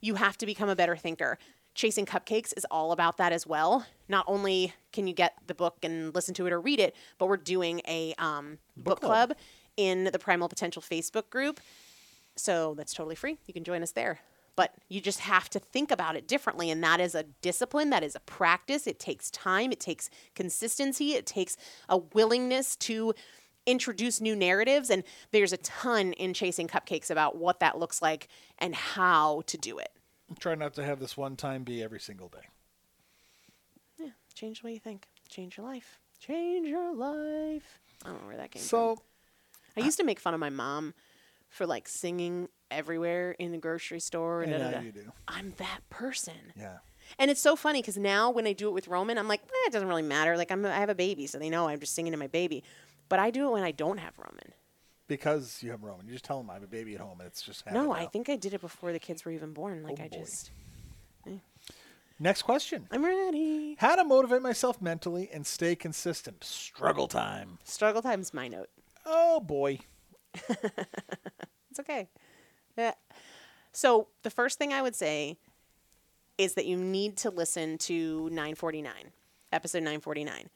You 0.01 0.17
have 0.17 0.37
to 0.39 0.47
become 0.47 0.69
a 0.69 0.77
better 0.77 0.97
thinker. 0.97 1.39
Chasing 1.75 2.05
Cupcakes 2.05 2.53
is 2.57 2.67
all 2.71 2.91
about 2.91 3.17
that 3.19 3.33
as 3.33 3.47
well. 3.47 3.87
Not 4.09 4.25
only 4.27 4.75
can 4.93 5.07
you 5.07 5.15
get 5.15 5.35
the 5.47 5.55
book 5.55 5.79
and 5.83 6.13
listen 6.15 6.35
to 6.35 6.47
it 6.47 6.53
or 6.53 6.61
read 6.61 6.81
it, 6.81 6.97
but 7.19 7.27
we're 7.27 7.37
doing 7.37 7.81
a 7.87 8.13
um, 8.19 8.59
book, 8.77 9.01
club. 9.01 9.29
club 9.29 9.39
in 9.77 10.05
the 10.05 10.19
Primal 10.19 10.49
Potential 10.49 10.83
Facebook 10.83 11.31
group. 11.31 11.61
So 12.37 12.75
that's 12.77 12.93
totally 12.93 13.15
free. 13.15 13.39
You 13.47 13.55
can 13.55 13.65
join 13.65 13.83
us 13.83 13.93
there. 13.93 14.21
But 14.57 14.75
you 14.89 15.01
just 15.01 15.21
have 15.21 15.49
to 15.51 15.61
think 15.61 15.91
about 15.93 16.17
it 16.17 16.27
differently. 16.27 16.71
And 16.71 16.83
that 16.83 17.01
is 17.01 17.15
a 17.15 17.23
discipline, 17.41 17.91
that 17.91 18.03
is 18.03 18.17
a 18.17 18.21
practice. 18.21 18.87
It 18.87 18.99
takes 18.99 19.31
time, 19.31 19.71
it 19.71 19.81
takes 19.81 20.11
consistency, 20.35 21.13
it 21.13 21.25
takes 21.25 21.57
a 21.89 21.99
willingness 21.99 22.77
to 22.77 23.15
introduce 23.67 24.21
new 24.21 24.35
narratives. 24.37 24.91
And 24.91 25.05
there's 25.33 25.53
a 25.53 25.59
ton 25.59 26.13
in 26.15 26.35
Chasing 26.35 26.69
Cupcakes 26.69 27.11
about 27.11 27.37
what 27.37 27.61
that 27.61 27.79
looks 27.79 28.01
like 28.03 28.29
and 28.59 28.75
how 28.75 29.43
to 29.47 29.57
do 29.59 29.79
it. 29.79 29.91
Try 30.39 30.55
not 30.55 30.75
to 30.75 30.85
have 30.85 31.01
this 31.01 31.17
one 31.17 31.37
time 31.37 31.65
be 31.65 31.83
every 31.83 32.01
single 32.01 32.29
day. 32.29 32.49
Yeah, 33.99 34.11
change 34.35 34.61
the 34.63 34.69
way 34.69 34.73
you 34.75 34.79
think, 34.79 35.07
change 35.29 35.57
your 35.57 35.67
life, 35.67 35.99
change 36.21 36.69
your 36.69 36.95
life. 36.95 37.81
I 38.05 38.09
don't 38.09 38.21
know 38.23 38.29
where 38.29 38.37
that 38.37 38.51
came 38.53 38.61
from. 38.61 38.69
So 38.69 38.99
I 39.77 39.81
used 39.81 39.99
to 39.99 40.05
make 40.05 40.21
fun 40.21 40.35
of 40.35 40.41
my 40.41 40.51
mom 40.51 40.95
for 41.49 41.67
like 41.67 41.89
singing 41.89 42.49
everywhere 42.71 43.33
in 43.33 43.51
the 43.53 43.59
grocery 43.59 44.01
store. 44.01 44.43
And 44.43 44.53
now 44.53 44.81
you 44.81 44.93
do. 44.93 45.13
I'm 45.27 45.55
that 45.59 45.81
person. 45.91 46.53
yeah. 46.57 46.79
And 47.19 47.29
it's 47.29 47.41
so 47.41 47.57
funny 47.57 47.81
because 47.83 47.97
now 47.97 48.31
when 48.31 48.47
I 48.47 48.53
do 48.53 48.69
it 48.69 48.73
with 48.73 48.87
Roman, 48.87 49.19
I'm 49.19 49.27
like, 49.27 49.41
eh, 49.43 49.67
it 49.67 49.73
doesn't 49.73 49.89
really 49.89 50.03
matter. 50.03 50.37
Like 50.37 50.53
I'm, 50.53 50.65
I 50.65 50.77
have 50.77 50.91
a 50.91 50.95
baby, 50.95 51.27
so 51.27 51.39
they 51.39 51.51
know 51.51 51.67
I'm 51.67 51.81
just 51.81 51.93
singing 51.95 52.13
to 52.13 52.17
my 52.17 52.29
baby. 52.29 52.63
But 53.11 53.19
I 53.19 53.31
do 53.31 53.49
it 53.49 53.53
when 53.53 53.63
I 53.63 53.73
don't 53.73 53.99
have 53.99 54.15
Roman. 54.19 54.55
Because 55.09 55.63
you 55.63 55.71
have 55.73 55.83
Roman. 55.83 56.07
You 56.07 56.13
just 56.13 56.25
tell 56.25 56.41
him 56.41 56.49
I 56.49 56.55
have 56.55 56.63
a 56.63 56.67
baby 56.69 56.95
at 56.95 57.01
home 57.01 57.21
and 57.21 57.27
it's 57.27 57.43
just 57.43 57.71
No, 57.71 57.93
I 57.93 58.07
think 58.07 58.31
I 58.31 58.37
did 58.37 58.55
it 58.55 58.63
before 58.63 58.93
the 58.93 58.99
kids 58.99 59.25
were 59.27 59.33
even 59.33 59.53
born. 59.53 59.83
Like 59.83 59.99
Oh, 60.01 60.05
I 60.05 60.09
boy. 60.09 60.17
just, 60.19 60.51
Next 62.23 62.43
question. 62.43 62.87
I'm 62.91 63.05
ready. 63.05 63.77
How 63.79 63.97
to 63.97 64.05
motivate 64.05 64.43
myself 64.43 64.81
mentally 64.83 65.31
and 65.33 65.47
stay 65.47 65.75
consistent. 65.75 66.45
Struggle 66.45 67.09
time. 67.09 67.59
Struggle 67.65 68.03
time's 68.03 68.33
my 68.33 68.47
note. 68.49 68.69
Oh 69.05 69.41
boy. 69.41 69.81
It's 71.71 71.79
okay. 71.79 72.09
Yeah. 72.77 72.95
So 73.73 74.09
the 74.25 74.31
first 74.31 74.59
thing 74.59 74.73
I 74.73 74.83
would 74.83 74.97
say 74.97 75.37
is 76.37 76.55
that 76.55 76.67
you 76.67 76.77
need 76.77 77.17
to 77.19 77.31
listen 77.31 77.79
to 77.79 78.29
949, 78.31 78.93
episode 79.53 79.79
949, 79.85 80.51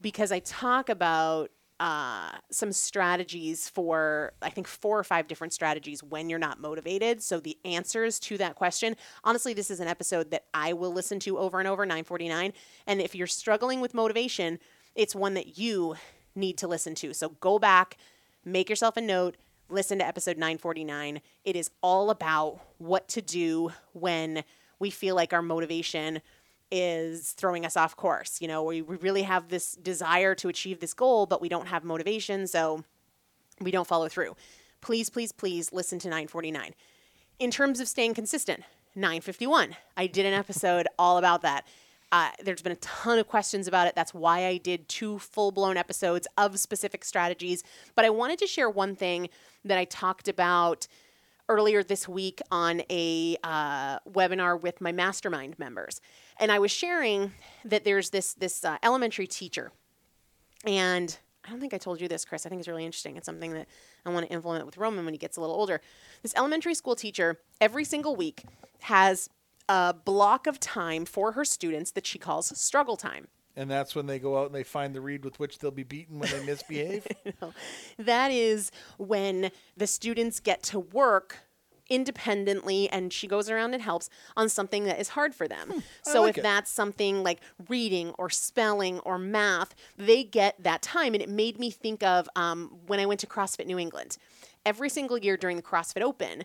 because 0.00 0.32
I 0.32 0.38
talk 0.40 0.88
about 0.88 1.50
uh, 1.80 2.30
some 2.50 2.72
strategies 2.72 3.68
for, 3.68 4.32
I 4.42 4.50
think, 4.50 4.66
four 4.66 4.98
or 4.98 5.04
five 5.04 5.28
different 5.28 5.52
strategies 5.52 6.02
when 6.02 6.28
you're 6.28 6.38
not 6.38 6.60
motivated. 6.60 7.22
So 7.22 7.38
the 7.38 7.56
answers 7.64 8.18
to 8.20 8.38
that 8.38 8.56
question, 8.56 8.96
honestly, 9.22 9.54
this 9.54 9.70
is 9.70 9.78
an 9.78 9.86
episode 9.86 10.32
that 10.32 10.46
I 10.52 10.72
will 10.72 10.92
listen 10.92 11.20
to 11.20 11.38
over 11.38 11.60
and 11.60 11.68
over, 11.68 11.86
949. 11.86 12.52
And 12.86 13.00
if 13.00 13.14
you're 13.14 13.28
struggling 13.28 13.80
with 13.80 13.94
motivation, 13.94 14.58
it's 14.96 15.14
one 15.14 15.34
that 15.34 15.56
you 15.56 15.94
need 16.34 16.58
to 16.58 16.68
listen 16.68 16.94
to. 16.96 17.14
So 17.14 17.30
go 17.40 17.60
back, 17.60 17.96
make 18.44 18.68
yourself 18.68 18.96
a 18.96 19.00
note, 19.00 19.36
listen 19.68 19.98
to 19.98 20.06
episode 20.06 20.36
949. 20.36 21.20
It 21.44 21.54
is 21.54 21.70
all 21.80 22.10
about 22.10 22.60
what 22.78 23.06
to 23.08 23.22
do 23.22 23.72
when 23.92 24.42
we 24.80 24.90
feel 24.90 25.14
like 25.14 25.32
our 25.32 25.42
motivation 25.42 26.20
is 26.70 27.32
throwing 27.32 27.64
us 27.64 27.76
off 27.76 27.96
course. 27.96 28.40
You 28.40 28.48
know, 28.48 28.62
we, 28.62 28.82
we 28.82 28.96
really 28.96 29.22
have 29.22 29.48
this 29.48 29.72
desire 29.72 30.34
to 30.36 30.48
achieve 30.48 30.80
this 30.80 30.94
goal, 30.94 31.26
but 31.26 31.40
we 31.40 31.48
don't 31.48 31.68
have 31.68 31.84
motivation, 31.84 32.46
so 32.46 32.84
we 33.60 33.70
don't 33.70 33.86
follow 33.86 34.08
through. 34.08 34.36
Please, 34.80 35.10
please, 35.10 35.32
please 35.32 35.72
listen 35.72 35.98
to 36.00 36.08
949. 36.08 36.74
in 37.38 37.50
terms 37.50 37.80
of 37.80 37.88
staying 37.88 38.14
consistent, 38.14 38.62
951. 38.94 39.76
I 39.96 40.06
did 40.06 40.26
an 40.26 40.34
episode 40.34 40.86
all 40.98 41.18
about 41.18 41.42
that. 41.42 41.66
Uh, 42.10 42.30
there's 42.42 42.62
been 42.62 42.72
a 42.72 42.76
ton 42.76 43.18
of 43.18 43.28
questions 43.28 43.68
about 43.68 43.86
it. 43.86 43.94
That's 43.94 44.14
why 44.14 44.46
I 44.46 44.56
did 44.56 44.88
two 44.88 45.18
full 45.18 45.52
blown 45.52 45.76
episodes 45.76 46.26
of 46.38 46.58
specific 46.58 47.04
strategies. 47.04 47.62
But 47.94 48.04
I 48.06 48.10
wanted 48.10 48.38
to 48.38 48.46
share 48.46 48.70
one 48.70 48.96
thing 48.96 49.28
that 49.64 49.76
I 49.78 49.84
talked 49.84 50.26
about 50.26 50.88
earlier 51.50 51.82
this 51.82 52.08
week 52.08 52.40
on 52.50 52.82
a 52.90 53.36
uh, 53.42 53.98
webinar 54.10 54.60
with 54.60 54.80
my 54.80 54.92
mastermind 54.92 55.58
members, 55.58 56.00
and 56.38 56.52
I 56.52 56.58
was 56.58 56.70
sharing 56.70 57.32
that 57.64 57.84
there's 57.84 58.10
this 58.10 58.34
this 58.34 58.64
uh, 58.64 58.78
elementary 58.82 59.26
teacher, 59.26 59.72
and 60.64 61.16
I 61.44 61.50
don't 61.50 61.60
think 61.60 61.74
I 61.74 61.78
told 61.78 62.00
you 62.00 62.08
this, 62.08 62.24
Chris. 62.24 62.44
I 62.44 62.48
think 62.48 62.60
it's 62.60 62.68
really 62.68 62.84
interesting. 62.84 63.16
It's 63.16 63.26
something 63.26 63.52
that 63.52 63.68
I 64.04 64.10
want 64.10 64.26
to 64.26 64.32
implement 64.32 64.66
with 64.66 64.76
Roman 64.76 65.04
when 65.04 65.14
he 65.14 65.18
gets 65.18 65.36
a 65.36 65.40
little 65.40 65.56
older. 65.56 65.80
This 66.22 66.34
elementary 66.36 66.74
school 66.74 66.94
teacher 66.94 67.40
every 67.60 67.84
single 67.84 68.16
week 68.16 68.44
has 68.82 69.28
a 69.68 69.94
block 69.94 70.46
of 70.46 70.60
time 70.60 71.04
for 71.04 71.32
her 71.32 71.44
students 71.44 71.90
that 71.92 72.06
she 72.06 72.18
calls 72.18 72.58
struggle 72.58 72.96
time. 72.96 73.28
And 73.56 73.68
that's 73.68 73.94
when 73.94 74.06
they 74.06 74.20
go 74.20 74.38
out 74.38 74.46
and 74.46 74.54
they 74.54 74.62
find 74.62 74.94
the 74.94 75.00
reed 75.00 75.24
with 75.24 75.40
which 75.40 75.58
they'll 75.58 75.72
be 75.72 75.82
beaten 75.82 76.18
when 76.20 76.30
they 76.30 76.44
misbehave. 76.44 77.06
That 77.98 78.30
is 78.30 78.70
when 78.98 79.50
the 79.76 79.86
students 79.86 80.38
get 80.38 80.62
to 80.64 80.78
work 80.78 81.38
independently 81.88 82.88
and 82.90 83.12
she 83.12 83.26
goes 83.26 83.48
around 83.48 83.74
and 83.74 83.82
helps 83.82 84.10
on 84.36 84.48
something 84.48 84.84
that 84.84 85.00
is 85.00 85.10
hard 85.10 85.34
for 85.34 85.48
them. 85.48 85.82
so 86.02 86.22
like 86.22 86.30
if 86.30 86.38
it. 86.38 86.42
that's 86.42 86.70
something 86.70 87.22
like 87.22 87.40
reading 87.68 88.14
or 88.18 88.30
spelling 88.30 88.98
or 89.00 89.18
math, 89.18 89.74
they 89.96 90.24
get 90.24 90.62
that 90.62 90.82
time. 90.82 91.14
And 91.14 91.22
it 91.22 91.28
made 91.28 91.58
me 91.58 91.70
think 91.70 92.02
of 92.02 92.28
um, 92.36 92.76
when 92.86 93.00
I 93.00 93.06
went 93.06 93.20
to 93.20 93.26
CrossFit 93.26 93.66
New 93.66 93.78
England. 93.78 94.18
Every 94.66 94.88
single 94.88 95.18
year 95.18 95.36
during 95.36 95.56
the 95.56 95.62
CrossFit 95.62 96.02
Open, 96.02 96.44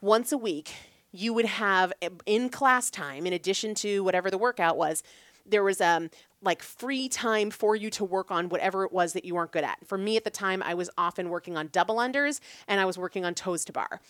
once 0.00 0.32
a 0.32 0.38
week, 0.38 0.72
you 1.12 1.32
would 1.32 1.46
have 1.46 1.92
uh, 2.02 2.08
in 2.26 2.48
class 2.48 2.90
time, 2.90 3.26
in 3.26 3.32
addition 3.32 3.74
to 3.76 4.02
whatever 4.04 4.30
the 4.30 4.38
workout 4.38 4.76
was, 4.76 5.02
there 5.46 5.64
was 5.64 5.80
um 5.80 6.10
like 6.42 6.62
free 6.62 7.08
time 7.08 7.50
for 7.50 7.74
you 7.74 7.90
to 7.90 8.04
work 8.04 8.30
on 8.30 8.48
whatever 8.48 8.84
it 8.84 8.92
was 8.92 9.12
that 9.12 9.24
you 9.24 9.34
weren't 9.34 9.50
good 9.50 9.64
at. 9.64 9.78
For 9.86 9.98
me 9.98 10.16
at 10.16 10.24
the 10.24 10.30
time, 10.30 10.62
I 10.62 10.74
was 10.74 10.88
often 10.96 11.30
working 11.30 11.56
on 11.56 11.68
double 11.72 11.96
unders 11.96 12.40
and 12.68 12.80
I 12.80 12.84
was 12.84 12.96
working 12.96 13.24
on 13.24 13.34
toes 13.34 13.64
to 13.64 13.72
bar. 13.72 14.00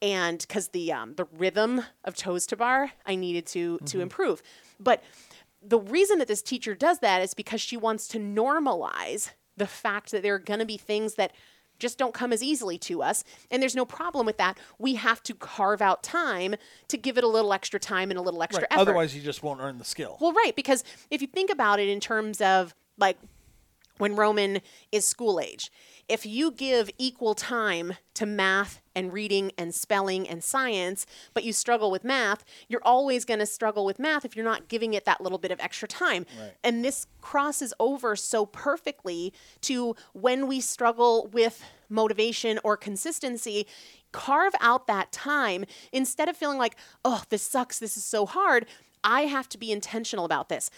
And 0.00 0.38
because 0.38 0.68
the 0.68 0.92
um, 0.92 1.14
the 1.14 1.26
rhythm 1.36 1.82
of 2.04 2.16
toes 2.16 2.46
to 2.48 2.56
bar, 2.56 2.92
I 3.06 3.14
needed 3.14 3.46
to 3.48 3.78
to 3.86 4.00
improve. 4.00 4.42
But 4.80 5.02
the 5.62 5.78
reason 5.78 6.18
that 6.18 6.28
this 6.28 6.42
teacher 6.42 6.74
does 6.74 6.98
that 7.00 7.22
is 7.22 7.34
because 7.34 7.60
she 7.60 7.76
wants 7.76 8.08
to 8.08 8.18
normalize 8.18 9.30
the 9.56 9.66
fact 9.66 10.10
that 10.10 10.22
there 10.22 10.34
are 10.34 10.40
going 10.40 10.60
to 10.60 10.66
be 10.66 10.76
things 10.76 11.14
that 11.14 11.32
just 11.78 11.98
don't 11.98 12.14
come 12.14 12.32
as 12.32 12.42
easily 12.42 12.78
to 12.78 13.02
us. 13.02 13.24
And 13.50 13.60
there's 13.60 13.74
no 13.74 13.84
problem 13.84 14.24
with 14.24 14.38
that. 14.38 14.58
We 14.78 14.94
have 14.94 15.22
to 15.24 15.34
carve 15.34 15.82
out 15.82 16.02
time 16.02 16.54
to 16.88 16.96
give 16.96 17.18
it 17.18 17.24
a 17.24 17.28
little 17.28 17.52
extra 17.52 17.80
time 17.80 18.10
and 18.10 18.18
a 18.18 18.22
little 18.22 18.42
extra 18.42 18.62
right. 18.62 18.72
effort. 18.72 18.80
Otherwise, 18.80 19.16
you 19.16 19.22
just 19.22 19.42
won't 19.42 19.60
earn 19.60 19.78
the 19.78 19.84
skill. 19.84 20.16
Well, 20.20 20.32
right, 20.32 20.54
because 20.54 20.84
if 21.10 21.20
you 21.20 21.26
think 21.26 21.50
about 21.50 21.80
it 21.80 21.88
in 21.88 22.00
terms 22.00 22.40
of 22.40 22.74
like 22.98 23.18
when 23.98 24.16
Roman 24.16 24.60
is 24.90 25.06
school 25.06 25.40
age, 25.40 25.70
if 26.08 26.26
you 26.26 26.50
give 26.50 26.90
equal 26.98 27.34
time 27.34 27.94
to 28.14 28.26
math 28.26 28.80
and 28.94 29.12
reading 29.12 29.52
and 29.56 29.74
spelling 29.74 30.28
and 30.28 30.42
science, 30.42 31.06
but 31.32 31.44
you 31.44 31.52
struggle 31.52 31.90
with 31.90 32.04
math, 32.04 32.44
you're 32.68 32.82
always 32.84 33.24
going 33.24 33.40
to 33.40 33.46
struggle 33.46 33.84
with 33.84 33.98
math 33.98 34.24
if 34.24 34.36
you're 34.36 34.44
not 34.44 34.68
giving 34.68 34.94
it 34.94 35.04
that 35.04 35.20
little 35.20 35.38
bit 35.38 35.50
of 35.50 35.60
extra 35.60 35.88
time. 35.88 36.26
Right. 36.38 36.52
And 36.64 36.84
this 36.84 37.06
crosses 37.20 37.72
over 37.78 38.16
so 38.16 38.44
perfectly 38.44 39.32
to 39.62 39.94
when 40.12 40.46
we 40.46 40.60
struggle 40.60 41.28
with 41.32 41.64
motivation 41.88 42.58
or 42.64 42.76
consistency. 42.76 43.66
Carve 44.10 44.54
out 44.60 44.86
that 44.88 45.12
time 45.12 45.64
instead 45.92 46.28
of 46.28 46.36
feeling 46.36 46.58
like, 46.58 46.76
oh, 47.04 47.22
this 47.30 47.42
sucks, 47.42 47.78
this 47.78 47.96
is 47.96 48.04
so 48.04 48.26
hard. 48.26 48.66
I 49.04 49.22
have 49.22 49.48
to 49.50 49.58
be 49.58 49.72
intentional 49.72 50.24
about 50.24 50.48
this. 50.48 50.70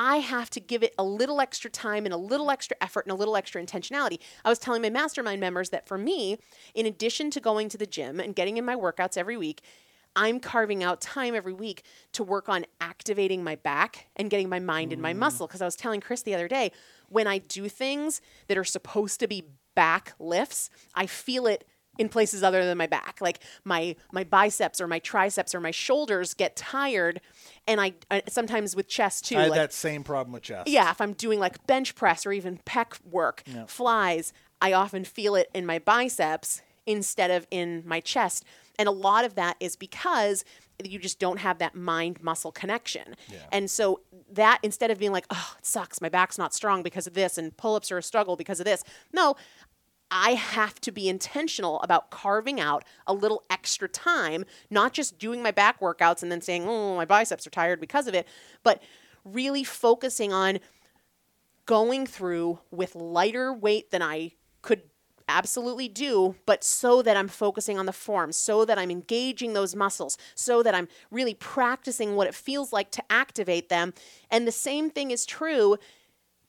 I 0.00 0.18
have 0.18 0.48
to 0.50 0.60
give 0.60 0.84
it 0.84 0.94
a 0.96 1.02
little 1.02 1.40
extra 1.40 1.68
time 1.68 2.04
and 2.04 2.14
a 2.14 2.16
little 2.16 2.52
extra 2.52 2.76
effort 2.80 3.04
and 3.04 3.10
a 3.10 3.16
little 3.16 3.34
extra 3.34 3.60
intentionality. 3.60 4.20
I 4.44 4.48
was 4.48 4.60
telling 4.60 4.80
my 4.80 4.90
mastermind 4.90 5.40
members 5.40 5.70
that 5.70 5.88
for 5.88 5.98
me, 5.98 6.38
in 6.72 6.86
addition 6.86 7.32
to 7.32 7.40
going 7.40 7.68
to 7.70 7.76
the 7.76 7.84
gym 7.84 8.20
and 8.20 8.36
getting 8.36 8.58
in 8.58 8.64
my 8.64 8.76
workouts 8.76 9.16
every 9.16 9.36
week, 9.36 9.60
I'm 10.14 10.38
carving 10.38 10.84
out 10.84 11.00
time 11.00 11.34
every 11.34 11.52
week 11.52 11.82
to 12.12 12.22
work 12.22 12.48
on 12.48 12.64
activating 12.80 13.42
my 13.42 13.56
back 13.56 14.06
and 14.14 14.30
getting 14.30 14.48
my 14.48 14.60
mind 14.60 14.92
and 14.92 15.02
my 15.02 15.12
mm. 15.12 15.18
muscle. 15.18 15.48
Because 15.48 15.62
I 15.62 15.64
was 15.64 15.74
telling 15.74 16.00
Chris 16.00 16.22
the 16.22 16.34
other 16.34 16.46
day, 16.46 16.70
when 17.08 17.26
I 17.26 17.38
do 17.38 17.68
things 17.68 18.20
that 18.46 18.56
are 18.56 18.64
supposed 18.64 19.18
to 19.18 19.26
be 19.26 19.46
back 19.74 20.12
lifts, 20.20 20.70
I 20.94 21.06
feel 21.06 21.48
it 21.48 21.64
in 21.98 22.08
places 22.08 22.42
other 22.42 22.64
than 22.64 22.78
my 22.78 22.86
back 22.86 23.18
like 23.20 23.40
my 23.64 23.94
my 24.12 24.24
biceps 24.24 24.80
or 24.80 24.86
my 24.86 24.98
triceps 24.98 25.54
or 25.54 25.60
my 25.60 25.70
shoulders 25.70 26.34
get 26.34 26.56
tired 26.56 27.20
and 27.66 27.80
i, 27.80 27.92
I 28.10 28.22
sometimes 28.28 28.74
with 28.74 28.88
chest 28.88 29.26
too 29.26 29.36
I 29.36 29.42
had 29.42 29.50
like 29.50 29.58
that 29.58 29.72
same 29.72 30.04
problem 30.04 30.32
with 30.32 30.42
chest. 30.42 30.68
yeah, 30.68 30.90
if 30.90 31.00
I'm 31.00 31.12
doing 31.12 31.38
like 31.38 31.66
bench 31.66 31.94
press 31.94 32.26
or 32.26 32.32
even 32.32 32.58
pec 32.66 32.98
work, 33.04 33.42
flies, 33.66 34.32
I 34.60 34.72
often 34.72 35.04
feel 35.04 35.34
it 35.34 35.50
in 35.54 35.66
my 35.66 35.78
biceps 35.78 36.62
instead 36.86 37.30
of 37.30 37.46
in 37.50 37.82
my 37.86 38.00
chest. 38.00 38.44
And 38.78 38.88
a 38.88 38.92
lot 38.92 39.24
of 39.24 39.34
that 39.34 39.56
is 39.60 39.76
because 39.76 40.44
you 40.84 40.98
just 40.98 41.18
don't 41.18 41.38
have 41.38 41.58
that 41.58 41.74
mind 41.74 42.22
muscle 42.22 42.52
connection. 42.52 43.16
Yeah. 43.28 43.38
And 43.50 43.68
so 43.68 44.00
that 44.32 44.60
instead 44.62 44.90
of 44.92 44.98
being 44.98 45.10
like, 45.10 45.26
oh, 45.30 45.54
it 45.58 45.66
sucks, 45.66 46.00
my 46.00 46.08
back's 46.08 46.38
not 46.38 46.54
strong 46.54 46.82
because 46.82 47.06
of 47.08 47.14
this, 47.14 47.36
and 47.36 47.56
pull 47.56 47.74
ups 47.74 47.90
are 47.90 47.98
a 47.98 48.02
struggle 48.02 48.36
because 48.36 48.60
of 48.60 48.64
this, 48.64 48.84
no, 49.12 49.34
I 50.10 50.32
have 50.32 50.80
to 50.82 50.92
be 50.92 51.08
intentional 51.08 51.80
about 51.80 52.10
carving 52.10 52.60
out 52.60 52.84
a 53.06 53.12
little 53.12 53.44
extra 53.50 53.88
time, 53.88 54.44
not 54.70 54.92
just 54.92 55.18
doing 55.18 55.42
my 55.42 55.50
back 55.50 55.80
workouts 55.80 56.22
and 56.22 56.32
then 56.32 56.40
saying, 56.40 56.66
oh, 56.66 56.96
my 56.96 57.04
biceps 57.04 57.46
are 57.46 57.50
tired 57.50 57.80
because 57.80 58.06
of 58.06 58.14
it, 58.14 58.26
but 58.62 58.82
really 59.24 59.64
focusing 59.64 60.32
on 60.32 60.60
going 61.66 62.06
through 62.06 62.60
with 62.70 62.94
lighter 62.94 63.52
weight 63.52 63.90
than 63.90 64.02
I 64.02 64.32
could 64.62 64.82
absolutely 65.28 65.88
do, 65.88 66.34
but 66.46 66.64
so 66.64 67.02
that 67.02 67.16
I'm 67.16 67.28
focusing 67.28 67.78
on 67.78 67.84
the 67.84 67.92
form, 67.92 68.32
so 68.32 68.64
that 68.64 68.78
I'm 68.78 68.90
engaging 68.90 69.52
those 69.52 69.76
muscles, 69.76 70.16
so 70.34 70.62
that 70.62 70.74
I'm 70.74 70.88
really 71.10 71.34
practicing 71.34 72.16
what 72.16 72.26
it 72.26 72.34
feels 72.34 72.72
like 72.72 72.90
to 72.92 73.02
activate 73.10 73.68
them. 73.68 73.92
And 74.30 74.46
the 74.46 74.52
same 74.52 74.88
thing 74.90 75.10
is 75.10 75.26
true 75.26 75.76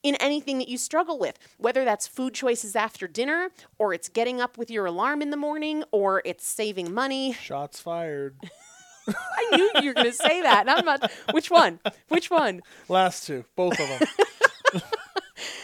in 0.03 0.15
anything 0.15 0.57
that 0.59 0.67
you 0.67 0.77
struggle 0.77 1.19
with, 1.19 1.37
whether 1.57 1.83
that's 1.85 2.07
food 2.07 2.33
choices 2.33 2.75
after 2.75 3.07
dinner, 3.07 3.51
or 3.77 3.93
it's 3.93 4.09
getting 4.09 4.39
up 4.39 4.57
with 4.57 4.71
your 4.71 4.85
alarm 4.85 5.21
in 5.21 5.29
the 5.29 5.37
morning, 5.37 5.83
or 5.91 6.21
it's 6.25 6.45
saving 6.45 6.93
money. 6.93 7.33
Shots 7.33 7.79
fired. 7.79 8.35
I 9.07 9.55
knew 9.55 9.71
you 9.81 9.87
were 9.89 9.93
going 9.93 10.07
to 10.07 10.13
say 10.13 10.41
that. 10.41 10.61
And 10.61 10.69
I'm 10.69 10.85
not. 10.85 11.11
Which 11.31 11.49
one? 11.49 11.79
Which 12.09 12.29
one? 12.29 12.61
Last 12.87 13.25
two, 13.25 13.45
both 13.55 13.79
of 13.79 13.87
them. 13.87 14.81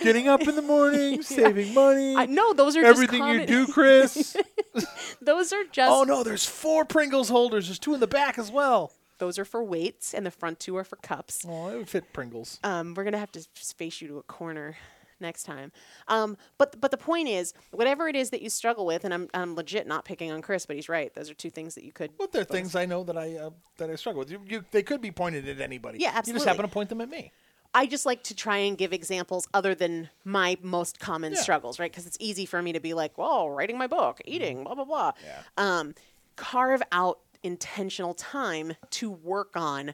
Getting 0.01 0.27
up 0.27 0.47
in 0.47 0.55
the 0.55 0.61
morning, 0.61 1.21
saving 1.21 1.73
money. 1.73 2.15
I 2.15 2.27
no, 2.27 2.53
those 2.53 2.77
are 2.77 2.81
just 2.81 2.91
everything 2.91 3.27
you 3.27 3.45
do, 3.45 3.67
Chris. 3.67 4.37
Those 5.21 5.51
are 5.51 5.61
oh, 5.61 5.69
just. 5.71 5.91
oh 5.91 6.03
no, 6.03 6.23
there's 6.23 6.45
four 6.45 6.85
Pringles 6.85 7.29
holders. 7.29 7.67
There's 7.67 7.79
two 7.79 7.93
in 7.93 7.99
the 7.99 8.07
back 8.07 8.37
as 8.37 8.51
well. 8.51 8.93
Those 9.17 9.39
are 9.39 9.45
for 9.45 9.63
weights, 9.63 10.13
and 10.13 10.25
the 10.25 10.31
front 10.31 10.59
two 10.59 10.75
are 10.77 10.83
for 10.83 10.97
cups. 10.97 11.45
Oh, 11.47 11.69
it 11.69 11.77
would 11.77 11.89
fit 11.89 12.11
Pringles. 12.13 12.59
Um, 12.63 12.93
we're 12.93 13.03
gonna 13.03 13.17
have 13.19 13.31
to 13.33 13.45
space 13.53 14.01
you 14.01 14.07
to 14.09 14.17
a 14.17 14.23
corner 14.23 14.75
next 15.21 15.43
time. 15.43 15.71
Um, 16.09 16.37
but 16.57 16.79
but 16.81 16.91
the 16.91 16.97
point 16.97 17.29
is, 17.29 17.53
whatever 17.71 18.07
it 18.09 18.15
is 18.15 18.31
that 18.31 18.41
you 18.41 18.49
struggle 18.49 18.85
with, 18.85 19.05
and 19.05 19.13
I'm 19.13 19.29
I'm 19.33 19.55
legit 19.55 19.87
not 19.87 20.03
picking 20.05 20.31
on 20.31 20.41
Chris, 20.41 20.65
but 20.65 20.75
he's 20.75 20.89
right. 20.89 21.13
Those 21.13 21.29
are 21.29 21.33
two 21.33 21.49
things 21.49 21.75
that 21.75 21.83
you 21.85 21.91
could. 21.93 22.11
Well, 22.17 22.27
they're 22.31 22.43
things 22.43 22.75
I 22.75 22.85
know 22.85 23.03
that 23.05 23.17
I 23.17 23.35
uh, 23.37 23.49
that 23.77 23.89
I 23.89 23.95
struggle 23.95 24.19
with. 24.19 24.31
You, 24.31 24.41
you, 24.47 24.65
they 24.71 24.83
could 24.83 25.01
be 25.01 25.11
pointed 25.11 25.47
at 25.47 25.61
anybody. 25.61 25.99
Yeah, 26.01 26.21
You 26.25 26.33
just 26.33 26.45
happen 26.45 26.63
to 26.63 26.67
point 26.67 26.89
them 26.89 27.01
at 27.01 27.09
me. 27.09 27.31
I 27.73 27.87
just 27.87 28.05
like 28.05 28.23
to 28.23 28.35
try 28.35 28.57
and 28.57 28.77
give 28.77 28.93
examples 28.93 29.49
other 29.53 29.75
than 29.75 30.09
my 30.23 30.57
most 30.61 30.97
common 30.97 31.33
Yeah. 31.33 31.39
struggles, 31.41 31.77
right? 31.77 31.91
Because 31.91 32.05
it's 32.05 32.15
easy 32.21 32.45
for 32.45 32.61
me 32.61 32.71
to 32.71 32.79
be 32.79 32.93
like, 32.93 33.17
"Well, 33.17 33.49
writing 33.49 33.77
my 33.77 33.87
book, 33.87 34.21
eating, 34.25 34.63
blah 34.63 34.75
blah 34.75 34.85
blah." 34.85 35.11
Yeah. 35.25 35.41
Um, 35.57 35.93
carve 36.37 36.81
out 36.91 37.19
intentional 37.43 38.13
time 38.13 38.73
to 38.91 39.09
work 39.11 39.55
on 39.55 39.93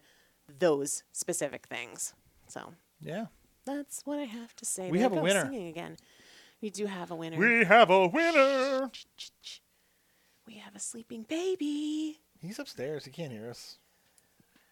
those 0.59 1.03
specific 1.11 1.67
things. 1.67 2.13
So 2.47 2.73
Yeah. 2.99 3.27
that's 3.65 4.01
what 4.05 4.19
I 4.19 4.23
have 4.25 4.55
to 4.57 4.65
say. 4.65 4.89
We 4.91 4.97
There 4.99 5.09
have 5.09 5.17
a 5.17 5.21
winner. 5.21 5.43
Singing 5.45 5.67
again. 5.67 5.97
We 6.61 6.69
do 6.69 6.85
have 6.85 7.09
a 7.11 7.15
winner. 7.15 7.37
We 7.37 7.63
have 7.65 7.89
a 7.89 8.07
winner. 8.07 8.91
We 10.45 10.55
have 10.55 10.75
a 10.75 10.79
sleeping 10.79 11.23
baby. 11.23 12.19
He's 12.41 12.59
upstairs. 12.59 13.05
He 13.05 13.11
can't 13.11 13.31
hear 13.31 13.49
us. 13.49 13.77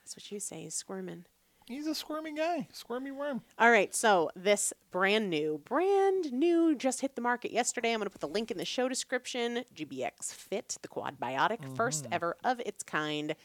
That's 0.03 0.15
what 0.15 0.32
you 0.32 0.39
say. 0.39 0.63
He's 0.63 0.75
squirming. 0.75 1.25
He's 1.69 1.86
a 1.86 1.93
squirmy 1.93 2.34
guy, 2.34 2.67
squirmy 2.73 3.12
worm. 3.12 3.43
All 3.60 3.69
right, 3.69 3.93
so 3.93 4.32
this 4.36 4.73
brand 4.89 5.29
new, 5.29 5.62
brand 5.65 6.34
new, 6.34 6.75
just 6.75 7.01
hit 7.01 7.13
the 7.15 7.21
market 7.21 7.51
yesterday. 7.51 7.93
I'm 7.93 7.99
going 7.99 8.08
to 8.08 8.10
put 8.10 8.21
the 8.21 8.27
link 8.27 8.49
in 8.49 8.58
the 8.58 8.65
show 8.65 8.89
description. 8.89 9.63
GBX 9.75 10.34
Fit, 10.34 10.79
the 10.82 10.88
quad 10.88 11.19
biotic, 11.19 11.60
first 11.77 12.08
ever 12.12 12.36
of 12.43 12.60
its 12.62 12.82
kind. 12.82 13.36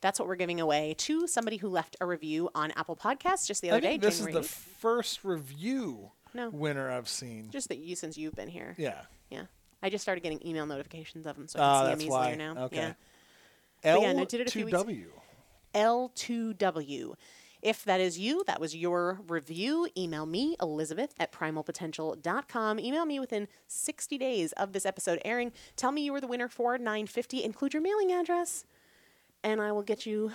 That's 0.00 0.18
what 0.18 0.26
we're 0.28 0.36
giving 0.36 0.62
away 0.62 0.94
to 0.96 1.26
somebody 1.26 1.58
who 1.58 1.68
left 1.68 1.94
a 2.00 2.06
review 2.06 2.48
on 2.54 2.70
Apple 2.70 2.96
Podcasts 2.96 3.46
just 3.46 3.60
the 3.60 3.70
other 3.70 3.82
day. 3.82 3.98
this 3.98 4.14
is 4.14 4.20
January 4.24 4.42
the 4.42 4.48
first 4.48 5.22
review 5.22 6.12
No. 6.32 6.48
winner 6.48 6.90
I've 6.90 7.08
seen. 7.08 7.50
just 7.50 7.68
that 7.68 7.76
you 7.76 7.94
since 7.96 8.16
you've 8.16 8.34
been 8.34 8.48
here. 8.48 8.76
Yeah. 8.78 9.02
Yeah. 9.28 9.42
I 9.82 9.90
just 9.90 10.00
started 10.02 10.22
getting 10.22 10.40
email 10.46 10.64
notifications 10.64 11.26
of 11.26 11.36
them, 11.36 11.46
so 11.48 11.58
I 11.60 11.62
Ah, 11.62 11.88
can 11.90 11.98
see 12.00 12.06
them 12.08 12.14
easier 12.14 12.30
why. 12.30 12.34
now. 12.34 12.64
Okay. 12.64 12.76
Yeah. 12.76 12.92
But 13.82 13.88
L 13.90 14.00
yeah, 14.02 14.12
no, 14.14 14.24
did 14.24 14.40
it 14.40 14.48
a 14.48 14.50
few 14.50 14.62
to 14.62 14.66
weeks- 14.66 14.78
W. 14.78 15.10
L2W. 15.74 17.14
If 17.60 17.84
that 17.84 18.00
is 18.00 18.18
you, 18.18 18.44
that 18.46 18.60
was 18.60 18.76
your 18.76 19.20
review, 19.26 19.88
email 19.96 20.26
me, 20.26 20.56
Elizabeth 20.60 21.14
at 21.18 21.32
primalpotential.com. 21.32 22.78
Email 22.78 23.04
me 23.04 23.18
within 23.18 23.48
60 23.66 24.16
days 24.18 24.52
of 24.52 24.72
this 24.72 24.86
episode 24.86 25.20
airing. 25.24 25.52
Tell 25.76 25.90
me 25.90 26.04
you 26.04 26.12
were 26.12 26.20
the 26.20 26.28
winner 26.28 26.48
for 26.48 26.78
950. 26.78 27.42
Include 27.42 27.74
your 27.74 27.82
mailing 27.82 28.12
address, 28.12 28.64
and 29.42 29.60
I 29.60 29.72
will 29.72 29.82
get 29.82 30.06
you 30.06 30.32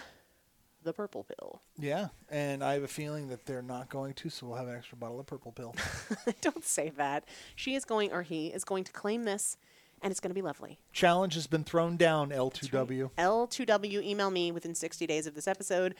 the 0.84 0.94
purple 0.94 1.24
pill. 1.24 1.62
Yeah, 1.78 2.10
and 2.30 2.64
I 2.64 2.74
have 2.74 2.84
a 2.84 2.88
feeling 2.88 3.30
that 3.30 3.46
they're 3.46 3.62
not 3.62 3.90
going 3.90 4.14
to, 4.16 4.30
so 4.30 4.48
we'll 4.48 4.58
have 4.58 4.68
an 4.68 4.76
extra 4.76 4.98
bottle 4.98 5.20
of 5.20 5.26
purple 5.26 5.52
pill. 5.52 5.76
Don't 6.42 6.64
say 6.64 6.92
that. 6.98 7.26
She 7.56 7.76
is 7.76 7.86
going, 7.86 8.12
or 8.12 8.22
he 8.24 8.48
is 8.48 8.64
going 8.64 8.84
to 8.84 8.92
claim 8.92 9.24
this, 9.24 9.58
and 10.02 10.12
it's 10.12 10.20
going 10.20 10.30
to 10.32 10.36
be 10.36 10.42
lovely. 10.42 10.80
Challenge 10.92 11.34
has 11.36 11.48
been 11.48 11.64
thrown 11.64 11.96
down, 11.96 12.32
L2W. 12.32 13.12
L2W, 13.18 14.04
email 14.04 14.30
me 14.30 14.52
within 14.52 14.76
60 14.76 15.08
days 15.08 15.26
of 15.26 15.36
this 15.36 15.48
episode, 15.48 15.96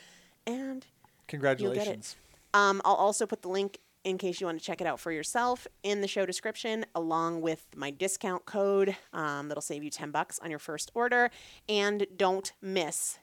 and 0.46 0.86
Congratulations. 1.28 2.16
Um, 2.54 2.82
I'll 2.86 2.96
also 2.96 3.26
put 3.26 3.42
the 3.42 3.50
link 3.50 3.80
in 4.04 4.18
case 4.18 4.42
you 4.42 4.48
want 4.48 4.60
to 4.60 4.66
check 4.66 4.82
it 4.82 4.88
out 4.88 5.00
for 5.00 5.12
yourself 5.12 5.66
in 5.82 6.02
the 6.02 6.08
show 6.08 6.26
description, 6.26 6.86
along 6.94 7.42
with 7.42 7.66
my 7.76 7.90
discount 7.90 8.46
code 8.46 8.96
um, 9.14 9.48
that'll 9.48 9.62
save 9.62 9.82
you 9.84 9.90
10 9.90 10.12
bucks 10.12 10.40
on 10.44 10.50
your 10.50 10.60
first 10.60 10.92
order. 10.94 11.32
And 11.70 12.06
don't 12.18 12.52
miss 12.62 13.18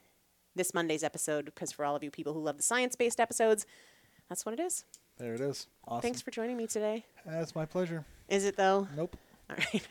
this 0.55 0.73
Monday's 0.73 1.03
episode 1.03 1.45
because 1.45 1.71
for 1.71 1.85
all 1.85 1.95
of 1.95 2.03
you 2.03 2.09
people 2.11 2.33
who 2.33 2.41
love 2.41 2.57
the 2.57 2.63
science 2.63 2.95
based 2.95 3.19
episodes, 3.19 3.65
that's 4.27 4.45
what 4.45 4.53
it 4.53 4.59
is. 4.59 4.83
There 5.17 5.35
it 5.35 5.41
is. 5.41 5.67
Awesome. 5.87 6.01
Thanks 6.01 6.21
for 6.21 6.31
joining 6.31 6.57
me 6.57 6.65
today. 6.65 7.05
That's 7.25 7.53
my 7.55 7.65
pleasure. 7.65 8.03
Is 8.27 8.43
it 8.45 8.57
though? 8.57 8.87
Nope. 8.97 9.15
All 9.51 9.57
right. 9.57 9.87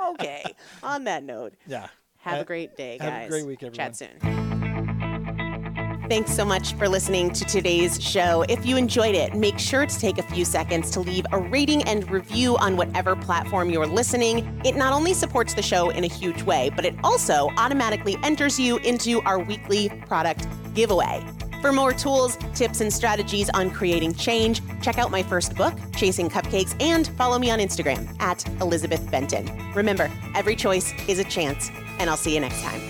okay. 0.14 0.42
On 0.82 1.04
that 1.04 1.22
note, 1.22 1.54
Yeah. 1.66 1.86
have 2.18 2.34
Ha- 2.36 2.40
a 2.40 2.44
great 2.44 2.76
day, 2.76 2.98
guys 2.98 3.08
have 3.08 3.22
a 3.26 3.28
great 3.28 3.46
week, 3.46 3.62
everyone 3.62 3.74
Chat 3.76 3.96
soon. 3.96 4.49
Thanks 6.10 6.34
so 6.34 6.44
much 6.44 6.74
for 6.74 6.88
listening 6.88 7.30
to 7.34 7.44
today's 7.44 8.02
show. 8.02 8.44
If 8.48 8.66
you 8.66 8.76
enjoyed 8.76 9.14
it, 9.14 9.32
make 9.36 9.60
sure 9.60 9.86
to 9.86 9.98
take 10.00 10.18
a 10.18 10.24
few 10.24 10.44
seconds 10.44 10.90
to 10.90 10.98
leave 10.98 11.24
a 11.30 11.38
rating 11.38 11.84
and 11.84 12.10
review 12.10 12.56
on 12.56 12.76
whatever 12.76 13.14
platform 13.14 13.70
you're 13.70 13.86
listening. 13.86 14.60
It 14.64 14.74
not 14.74 14.92
only 14.92 15.14
supports 15.14 15.54
the 15.54 15.62
show 15.62 15.90
in 15.90 16.02
a 16.02 16.08
huge 16.08 16.42
way, 16.42 16.72
but 16.74 16.84
it 16.84 16.96
also 17.04 17.50
automatically 17.56 18.16
enters 18.24 18.58
you 18.58 18.78
into 18.78 19.20
our 19.20 19.38
weekly 19.38 19.88
product 20.08 20.48
giveaway. 20.74 21.24
For 21.62 21.72
more 21.72 21.92
tools, 21.92 22.36
tips, 22.56 22.80
and 22.80 22.92
strategies 22.92 23.48
on 23.50 23.70
creating 23.70 24.14
change, 24.14 24.62
check 24.82 24.98
out 24.98 25.12
my 25.12 25.22
first 25.22 25.54
book, 25.54 25.74
Chasing 25.94 26.28
Cupcakes, 26.28 26.74
and 26.82 27.06
follow 27.16 27.38
me 27.38 27.52
on 27.52 27.60
Instagram 27.60 28.20
at 28.20 28.44
Elizabeth 28.60 29.08
Benton. 29.12 29.48
Remember, 29.74 30.10
every 30.34 30.56
choice 30.56 30.92
is 31.06 31.20
a 31.20 31.24
chance, 31.24 31.70
and 32.00 32.10
I'll 32.10 32.16
see 32.16 32.34
you 32.34 32.40
next 32.40 32.62
time. 32.62 32.89